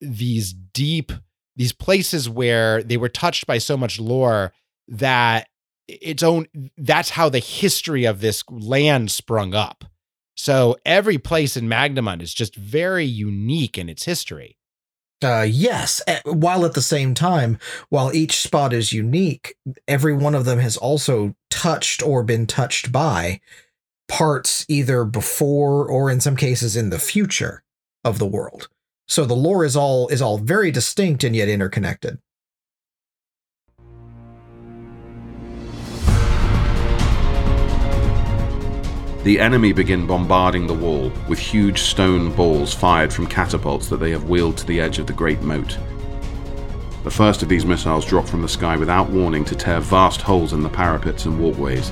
[0.00, 1.12] these deep
[1.56, 4.52] these places where they were touched by so much lore
[4.88, 5.48] that
[5.86, 6.46] its own
[6.76, 9.84] that's how the history of this land sprung up.
[10.34, 14.58] So every place in Magnamund is just very unique in its history.
[15.22, 17.58] Uh, yes, eh, while at the same time,
[17.88, 19.56] while each spot is unique,
[19.88, 23.40] every one of them has also touched or been touched by
[24.08, 27.62] parts either before or in some cases in the future
[28.04, 28.68] of the world.
[29.08, 32.18] So the lore is all is all very distinct and yet interconnected.
[39.24, 44.10] The enemy begin bombarding the wall with huge stone balls fired from catapults that they
[44.10, 45.78] have wheeled to the edge of the great moat.
[47.04, 50.52] The first of these missiles drop from the sky without warning to tear vast holes
[50.52, 51.90] in the parapets and walkways.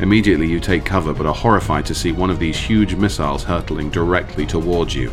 [0.00, 3.90] Immediately you take cover but are horrified to see one of these huge missiles hurtling
[3.90, 5.12] directly towards you.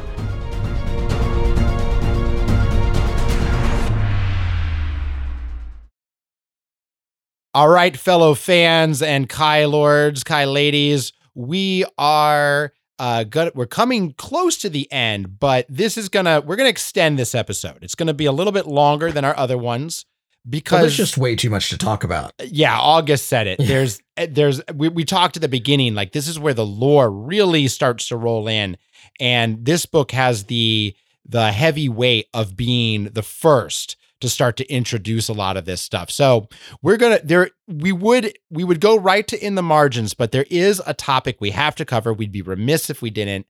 [7.59, 14.13] All right, fellow fans and Kai lords, Kai ladies, we are uh gonna we're coming
[14.13, 17.79] close to the end, but this is gonna we're gonna extend this episode.
[17.81, 20.05] It's gonna be a little bit longer than our other ones
[20.49, 22.31] because there's just way too much to talk about.
[22.45, 23.59] yeah, August said it.
[23.59, 27.11] There's eh, there's we, we talked at the beginning, like this is where the lore
[27.11, 28.77] really starts to roll in.
[29.19, 30.95] And this book has the
[31.27, 35.81] the heavy weight of being the first to start to introduce a lot of this
[35.81, 36.09] stuff.
[36.11, 36.47] So
[36.81, 40.45] we're gonna there we would we would go right to in the margins, but there
[40.49, 42.13] is a topic we have to cover.
[42.13, 43.45] We'd be remiss if we didn't.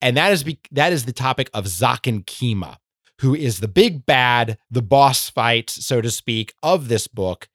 [0.00, 2.76] And that is be, that is the topic of Zaken Kima,
[3.20, 7.48] who is the big bad, the boss fight, so to speak, of this book.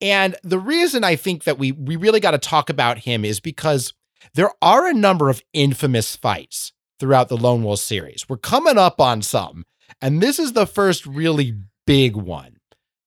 [0.00, 3.40] And the reason I think that we we really got to talk about him is
[3.40, 3.94] because
[4.34, 8.28] there are a number of infamous fights throughout the Lone Wolf series.
[8.28, 9.64] We're coming up on some,
[10.02, 11.54] and this is the first really
[11.86, 12.56] big one.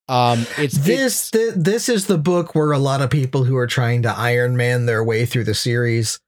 [0.08, 3.56] Um, it's This it's- th- this is the book where a lot of people who
[3.58, 6.20] are trying to Iron Man their way through the series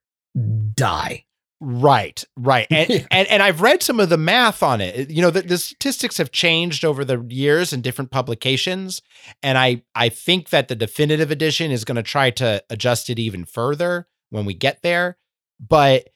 [0.76, 1.26] die.
[1.64, 2.68] Right, right.
[2.72, 5.10] And, and and I've read some of the math on it.
[5.10, 9.02] You know, the, the statistics have changed over the years in different publications.
[9.43, 13.20] And I I think that the definitive edition is going to try to adjust it
[13.20, 15.18] even further when we get there.
[15.60, 16.10] But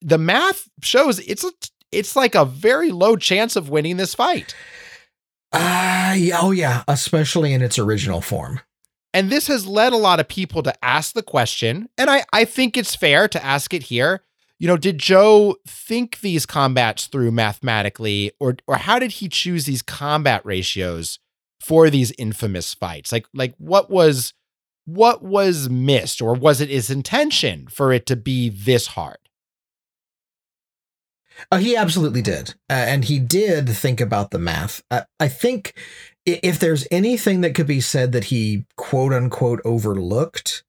[0.00, 1.50] the math shows it's a,
[1.90, 4.54] it's like a very low chance of winning this fight.
[5.56, 8.60] Ah, yeah, oh yeah, especially in its original form.
[9.12, 12.44] And this has led a lot of people to ask the question, and I, I
[12.44, 14.22] think it's fair to ask it here.
[14.58, 19.66] You know, did Joe think these combats through mathematically, or or how did he choose
[19.66, 21.18] these combat ratios
[21.60, 23.12] for these infamous fights?
[23.12, 24.34] Like like what was
[24.86, 29.18] what was missed, or was it his intention for it to be this hard?
[31.50, 32.54] Uh, he absolutely did.
[32.70, 34.82] Uh, and he did think about the math.
[34.90, 35.74] Uh, I think
[36.26, 40.64] if there's anything that could be said that he quote unquote overlooked,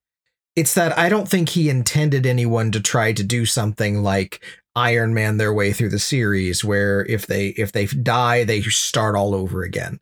[0.55, 4.43] it's that I don't think he intended anyone to try to do something like
[4.75, 9.15] Iron Man their way through the series where if they if they die they start
[9.15, 9.99] all over again.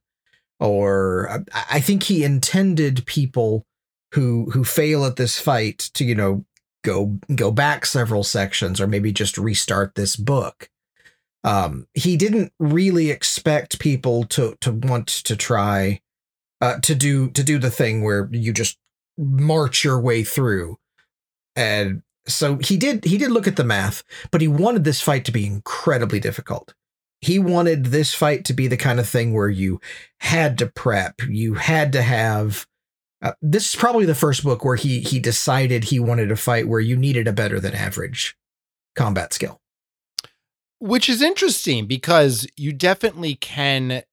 [0.60, 1.40] Or uh,
[1.70, 3.66] I think he intended people
[4.14, 6.46] who who fail at this fight to, you know,
[6.84, 10.70] go go back several sections or maybe just restart this book.
[11.44, 16.02] Um he didn't really expect people to to want to try
[16.62, 18.78] uh to do to do the thing where you just
[19.18, 20.78] march your way through.
[21.56, 25.26] And so he did he did look at the math but he wanted this fight
[25.26, 26.74] to be incredibly difficult.
[27.22, 29.80] He wanted this fight to be the kind of thing where you
[30.20, 32.68] had to prep you had to have
[33.24, 36.68] uh, this is probably the first book where he he decided he wanted a fight
[36.68, 38.36] where you needed a better than average
[38.96, 39.62] combat skill.
[40.80, 44.04] Which is interesting because you definitely can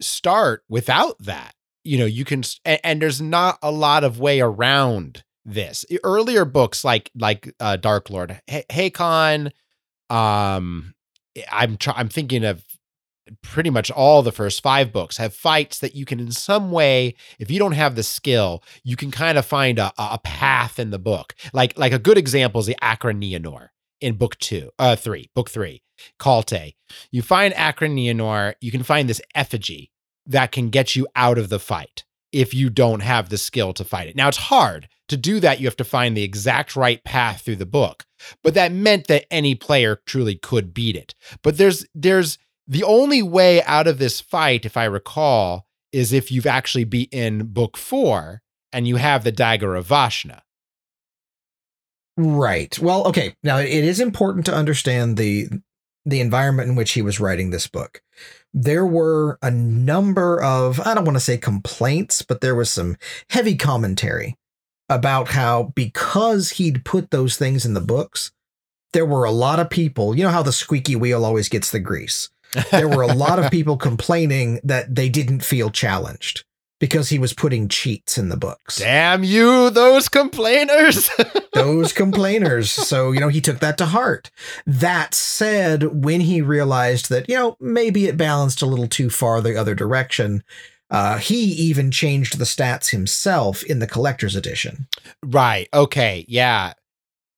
[0.00, 1.54] start without that.
[1.84, 5.84] You know, you can, and, and there's not a lot of way around this.
[6.02, 9.50] Earlier books like like uh, Dark Lord, Hey Haakon,
[10.08, 10.94] um,
[11.52, 12.64] I'm try- I'm thinking of
[13.42, 17.14] pretty much all the first five books have fights that you can in some way
[17.38, 20.90] if you don't have the skill you can kind of find a, a path in
[20.90, 21.34] the book.
[21.52, 23.68] Like like a good example is the Akraa'Neonor
[24.00, 25.82] in book two uh three book three
[26.18, 26.74] Kalte
[27.10, 29.90] you find Akraa'Neonor you can find this effigy
[30.26, 33.84] that can get you out of the fight if you don't have the skill to
[33.84, 34.14] fight it.
[34.14, 35.58] Now it's hard to do that.
[35.58, 38.04] You have to find the exact right path through the book
[38.42, 41.14] but that meant that any player truly could beat it.
[41.42, 42.38] But there's there's
[42.70, 47.46] the only way out of this fight, if I recall, is if you've actually beaten
[47.46, 48.42] book four
[48.72, 50.42] and you have the dagger of Vashna.
[52.16, 52.78] Right.
[52.78, 53.34] Well, okay.
[53.42, 55.48] Now it is important to understand the
[56.06, 58.02] the environment in which he was writing this book.
[58.54, 62.96] There were a number of I don't want to say complaints, but there was some
[63.30, 64.36] heavy commentary
[64.88, 68.30] about how because he'd put those things in the books,
[68.92, 71.80] there were a lot of people, you know how the squeaky wheel always gets the
[71.80, 72.28] grease.
[72.70, 76.44] There were a lot of people complaining that they didn't feel challenged
[76.80, 78.78] because he was putting cheats in the books.
[78.78, 81.10] Damn you, those complainers.
[81.52, 82.70] those complainers.
[82.70, 84.30] So, you know, he took that to heart.
[84.66, 89.40] That said, when he realized that, you know, maybe it balanced a little too far
[89.40, 90.42] the other direction,
[90.90, 94.88] uh, he even changed the stats himself in the collector's edition.
[95.22, 95.68] right.
[95.72, 96.24] Okay.
[96.26, 96.72] Yeah.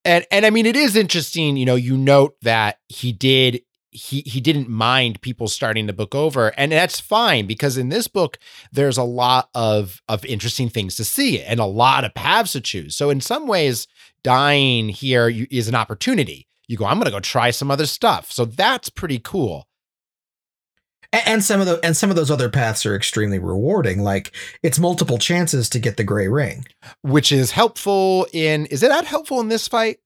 [0.04, 3.60] And and I mean it is interesting, you know, you note that he did
[3.92, 8.08] he he didn't mind people starting the book over and that's fine because in this
[8.08, 8.38] book
[8.72, 12.60] there's a lot of of interesting things to see and a lot of paths to
[12.60, 13.86] choose so in some ways
[14.24, 18.32] dying here is an opportunity you go i'm going to go try some other stuff
[18.32, 19.68] so that's pretty cool
[21.12, 24.02] And some of the and some of those other paths are extremely rewarding.
[24.02, 26.64] Like it's multiple chances to get the gray ring.
[27.02, 29.98] which is helpful in is it that helpful in this fight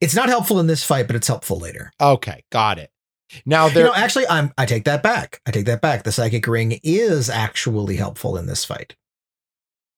[0.00, 1.92] It's not helpful in this fight, but it's helpful later.
[2.00, 2.89] okay got it
[3.44, 5.40] now You there know, actually, I'm I take that back.
[5.46, 6.04] I take that back.
[6.04, 8.96] The psychic ring is actually helpful in this fight.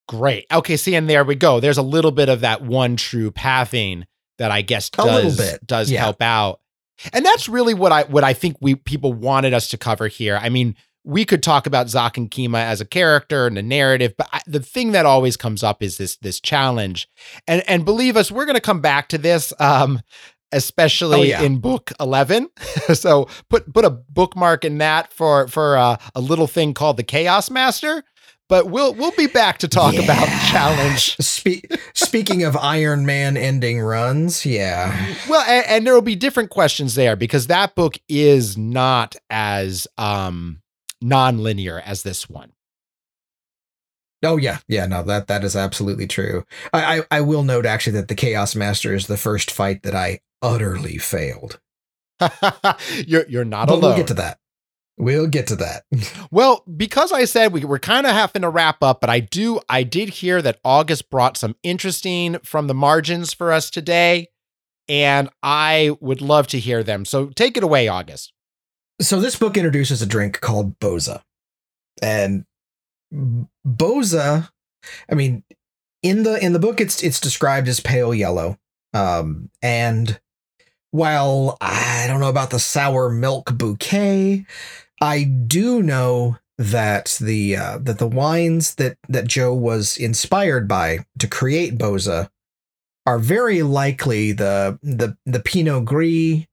[0.08, 0.46] Great.
[0.52, 1.60] Okay, see, and there we go.
[1.60, 4.04] There's a little bit of that one true pathing
[4.38, 6.00] that I guess A little does bit, does yeah.
[6.00, 6.60] help out.
[7.12, 10.38] And that's really what I what I think we people wanted us to cover here.
[10.40, 14.28] I mean, we could talk about Zakhan Kimah as a character and a narrative, but
[14.32, 17.08] I, the thing that always comes up is this this challenge.
[17.48, 20.00] And and believe us, we're going to come back to this um
[20.52, 21.42] especially Oh, yeah.
[21.42, 22.48] in book 11.
[22.94, 27.02] so put put a bookmark in that for for uh, a little thing called the
[27.02, 28.04] Chaos Master.
[28.48, 30.50] But we'll we'll be back to talk about Yeah.
[30.50, 31.16] challenge.
[31.20, 35.14] Spe- speaking of Iron Man ending runs, yeah.
[35.28, 39.86] Well, and, and there will be different questions there because that book is not as
[39.96, 40.60] um
[41.00, 42.52] non-linear as this one.
[44.24, 44.86] Oh yeah, yeah.
[44.86, 46.44] No, that that is absolutely true.
[46.72, 49.94] I, I I will note actually that the Chaos Master is the first fight that
[49.94, 51.60] I utterly failed.
[53.06, 53.90] you're you're not but alone.
[53.90, 54.38] we'll get to that.
[54.98, 55.84] We'll get to that.
[56.30, 59.60] Well, because I said we were kind of having to wrap up, but I do
[59.68, 64.28] I did hear that August brought some interesting from the margins for us today,
[64.88, 67.04] and I would love to hear them.
[67.04, 68.32] So take it away, August.
[69.00, 71.22] So this book introduces a drink called Boza.
[72.00, 72.46] And
[73.66, 74.48] Boza,
[75.10, 75.44] I mean,
[76.02, 78.58] in the in the book it's it's described as pale yellow.
[78.94, 80.18] Um and
[80.92, 84.46] while I don't know about the sour milk bouquet,
[85.00, 91.00] I do know that the uh, that the wines that that Joe was inspired by
[91.18, 92.30] to create Boza
[93.04, 96.44] are very likely the the the Pinot Gris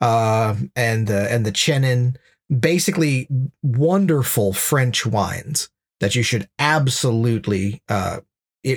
[0.00, 2.16] uh, and the and the Chenin,
[2.48, 3.28] basically
[3.62, 5.68] wonderful French wines
[6.00, 8.20] that you should absolutely uh,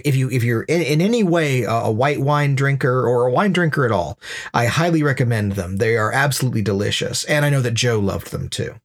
[0.03, 3.31] if you if you're in, in any way a, a white wine drinker or a
[3.31, 4.19] wine drinker at all,
[4.53, 5.77] I highly recommend them.
[5.77, 8.75] They are absolutely delicious, and I know that Joe loved them too.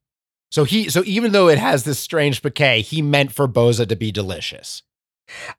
[0.50, 3.96] So he so even though it has this strange bouquet, he meant for Boza to
[3.96, 4.82] be delicious.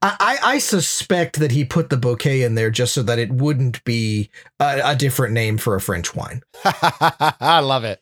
[0.02, 3.84] I, I, suspect that he put the bouquet in there just so that it wouldn't
[3.84, 4.30] be
[4.62, 6.42] a, a different name for a French wine.
[6.64, 8.02] I love it.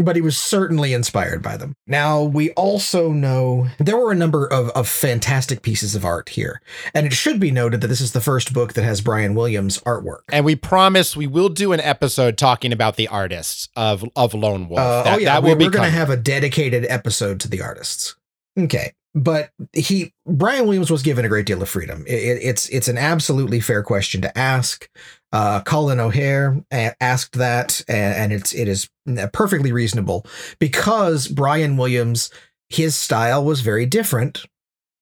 [0.00, 1.74] But he was certainly inspired by them.
[1.86, 6.60] Now, we also know there were a number of, of fantastic pieces of art here.
[6.94, 9.78] And it should be noted that this is the first book that has Brian Williams
[9.80, 10.20] artwork.
[10.30, 14.68] And we promise we will do an episode talking about the artists of of Lone
[14.68, 14.80] Wolf.
[14.80, 17.40] Uh, That- oh, yeah, that we, will be we're going to have a dedicated episode
[17.40, 18.16] to the artists.
[18.58, 18.92] Okay.
[19.12, 22.04] But he, Brian Williams was given a great deal of freedom.
[22.06, 24.88] It- it- it's it's an absolutely fair question to ask.
[25.32, 28.88] Uh, Colin O'Hare a- asked that, and, it's it is
[29.32, 30.26] perfectly reasonable
[30.58, 32.30] because Brian Williams,
[32.68, 34.44] his style was very different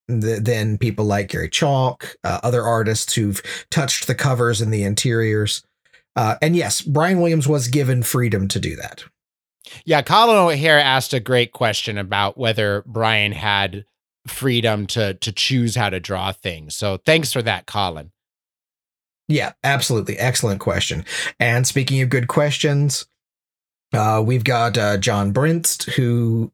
[0.08, 4.84] th- than people like Gary Chalk, uh, other artists who've touched the covers and the
[4.84, 5.62] interiors.
[6.14, 9.04] Uh, and yes, Brian Williams was given freedom to do that.
[9.84, 13.84] Yeah, Colin O'Hare asked a great question about whether Brian had
[14.26, 16.74] freedom to to choose how to draw things.
[16.76, 18.10] So thanks for that, Colin.
[19.28, 20.18] Yeah, absolutely.
[20.18, 21.04] Excellent question.
[21.38, 23.06] And speaking of good questions,
[23.92, 26.52] uh, we've got uh, John Brinst who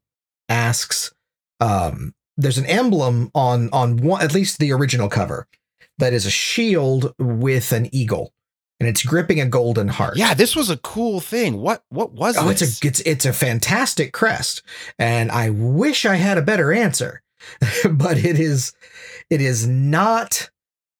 [0.49, 1.13] asks
[1.59, 5.47] um, there's an emblem on on one at least the original cover
[5.97, 8.33] that is a shield with an eagle
[8.79, 10.17] and it's gripping a golden heart.
[10.17, 11.57] Yeah, this was a cool thing.
[11.57, 12.43] What what was it?
[12.43, 12.61] Oh, this?
[12.61, 14.63] it's a it's it's a fantastic crest,
[14.99, 17.21] and I wish I had a better answer,
[17.89, 18.73] but it is
[19.29, 20.49] it is not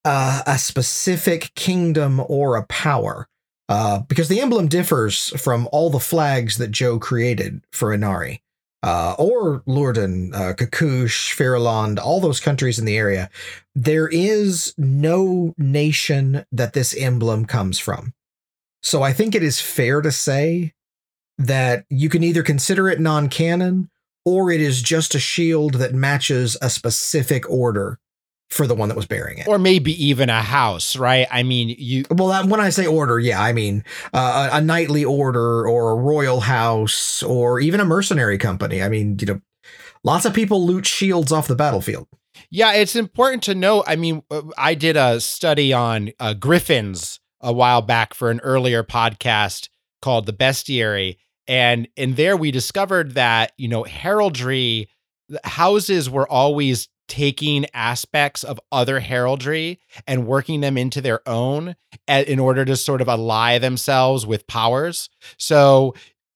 [0.06, 3.28] uh, a specific kingdom or a power,
[3.68, 8.39] uh, because the emblem differs from all the flags that Joe created for Anarie.
[8.84, 13.32] Uh, or Lourdes, uh, Kakush, Fairland, all those countries in the area,
[13.74, 18.14] there is no nation that this emblem comes from.
[18.84, 20.74] So I think it is fair to say
[21.39, 23.89] that you can either consider it non canon
[24.24, 27.97] or it is just a shield that matches a specific order
[28.50, 29.48] for the one that was bearing it.
[29.48, 31.28] or maybe even a house, right?
[31.32, 33.84] I mean, you well, that, when I say order, yeah, I mean
[34.14, 38.82] uh, a, a knightly order or a royal house or even a mercenary company.
[38.82, 39.41] I mean, you know,
[40.04, 42.08] lots of people loot shields off the battlefield.
[42.50, 43.84] Yeah, it's important to know.
[43.88, 48.39] I mean, uh, I did a study on uh, griffins a while back for an
[48.41, 49.70] earlier podcast
[50.02, 51.18] called The Bestiary.
[51.48, 54.89] And in there, we discovered that, you know, heraldry,
[55.43, 61.76] houses were always taking aspects of other heraldry and working them into their own
[62.08, 65.10] in order to sort of ally themselves with powers.
[65.38, 65.93] So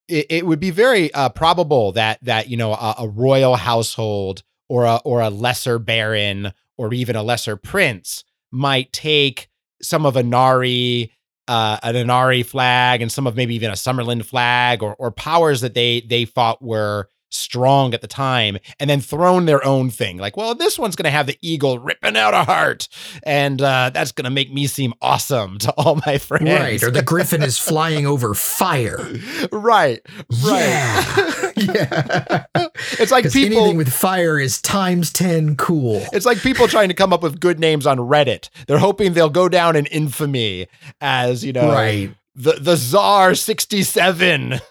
[0.07, 4.43] it, it would be very uh, probable that that you know a, a royal household
[4.67, 9.49] or a or a lesser baron or even a lesser prince might take
[9.81, 11.11] some of Anarie,
[11.47, 15.61] uh, an Anarie flag, and some of maybe even a Sommerlund flag, or or powers
[15.61, 20.17] that they they thought were strong at the time, and then thrown their own thing.
[20.17, 22.87] Like, well, this one's going to have the eagle ripping out a heart,
[23.23, 26.45] and uh, that's going to make me seem awesome to all my friends.
[26.49, 26.83] Right.
[26.83, 28.97] Or the griffin is flying over fire.
[29.51, 30.01] right,
[30.43, 31.05] right.
[31.23, 31.51] Yeah.
[31.57, 32.45] yeah.
[32.93, 33.57] It's like people.
[33.59, 36.01] anything with fire is times 10 cool.
[36.13, 38.49] It's like people trying to come up with good names on Reddit.
[38.67, 40.67] They're hoping they'll go down in infamy
[41.01, 42.13] as, you know, Right.
[42.35, 44.59] The the Czar 67.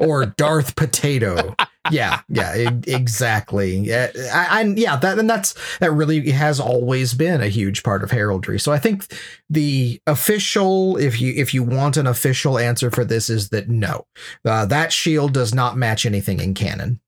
[0.00, 1.54] Or Darth Potato.
[1.90, 2.54] Yeah, yeah,
[2.86, 3.76] exactly.
[3.76, 8.02] Yeah, I, I, yeah, that and that's that really has always been a huge part
[8.02, 8.58] of heraldry.
[8.58, 9.06] So I think
[9.50, 14.06] the official, if you if you want an official answer for this, is that no,
[14.44, 17.00] uh, that shield does not match anything in canon.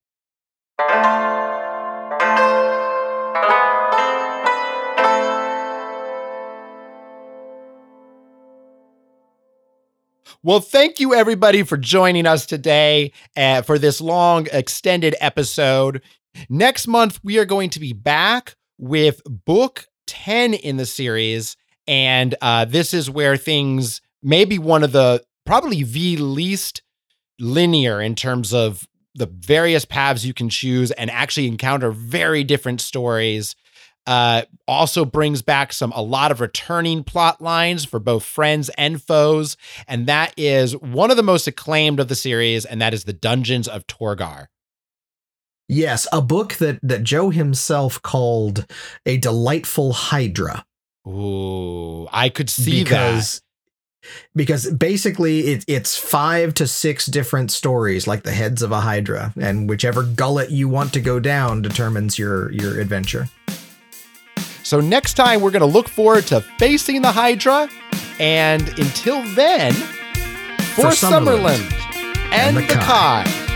[10.49, 16.01] Well, thank you everybody for joining us today uh, for this long extended episode.
[16.49, 21.59] Next month, we are going to be back with book 10 in the series.
[21.87, 26.81] And uh, this is where things may be one of the probably the least
[27.39, 32.81] linear in terms of the various paths you can choose and actually encounter very different
[32.81, 33.55] stories.
[34.07, 39.03] Uh, also brings back some a lot of returning plot lines for both friends and
[39.03, 39.57] foes,
[39.87, 43.13] and that is one of the most acclaimed of the series, and that is the
[43.13, 44.47] Dungeons of Torgar.
[45.69, 48.67] Yes, a book that that Joe himself called
[49.05, 50.65] a delightful Hydra.
[51.07, 53.43] Ooh, I could see because, that
[54.35, 59.33] because basically it, it's five to six different stories like the heads of a hydra
[59.41, 63.29] and whichever gullet you want to go down determines your your adventure
[64.69, 67.71] so next time we're going to look forward to facing the hydra
[68.21, 73.25] and until then for, for Sommerlund, Sommerlund, and, and the, the kai.
[73.25, 73.49] kai.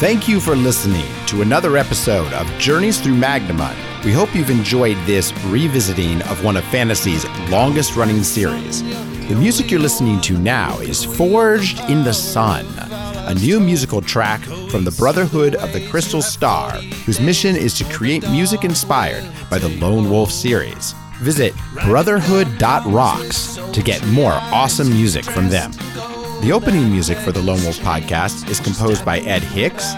[0.00, 3.76] Thank you for listening to another episode of Journeys Through Magnamund.
[4.04, 8.82] We hope you've enjoyed this revisiting of one of fantasy's longest running series.
[9.28, 12.66] The music you're listening to now is Forged in the Sun,
[13.26, 14.40] a new musical track
[14.70, 16.72] from the Brotherhood of the Crystal Star,
[17.06, 20.94] whose mission is to create music inspired by the Lone Wolf series.
[21.20, 25.72] Visit brotherhood.rocks to get more awesome music from them.
[26.42, 29.94] The opening music for the Lone Wolf podcast is composed by Ed Hicks,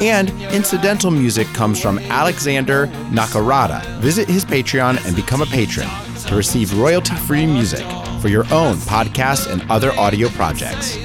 [0.00, 3.82] and incidental music comes from Alexander Nakarada.
[4.00, 5.88] Visit his Patreon and become a patron
[6.26, 7.86] to receive royalty free music
[8.20, 10.98] for your own podcast and other audio projects.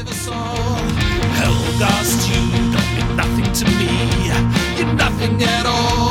[1.78, 2.36] Helldust, you
[2.72, 4.78] don't mean nothing to me.
[4.78, 6.05] You're nothing at all.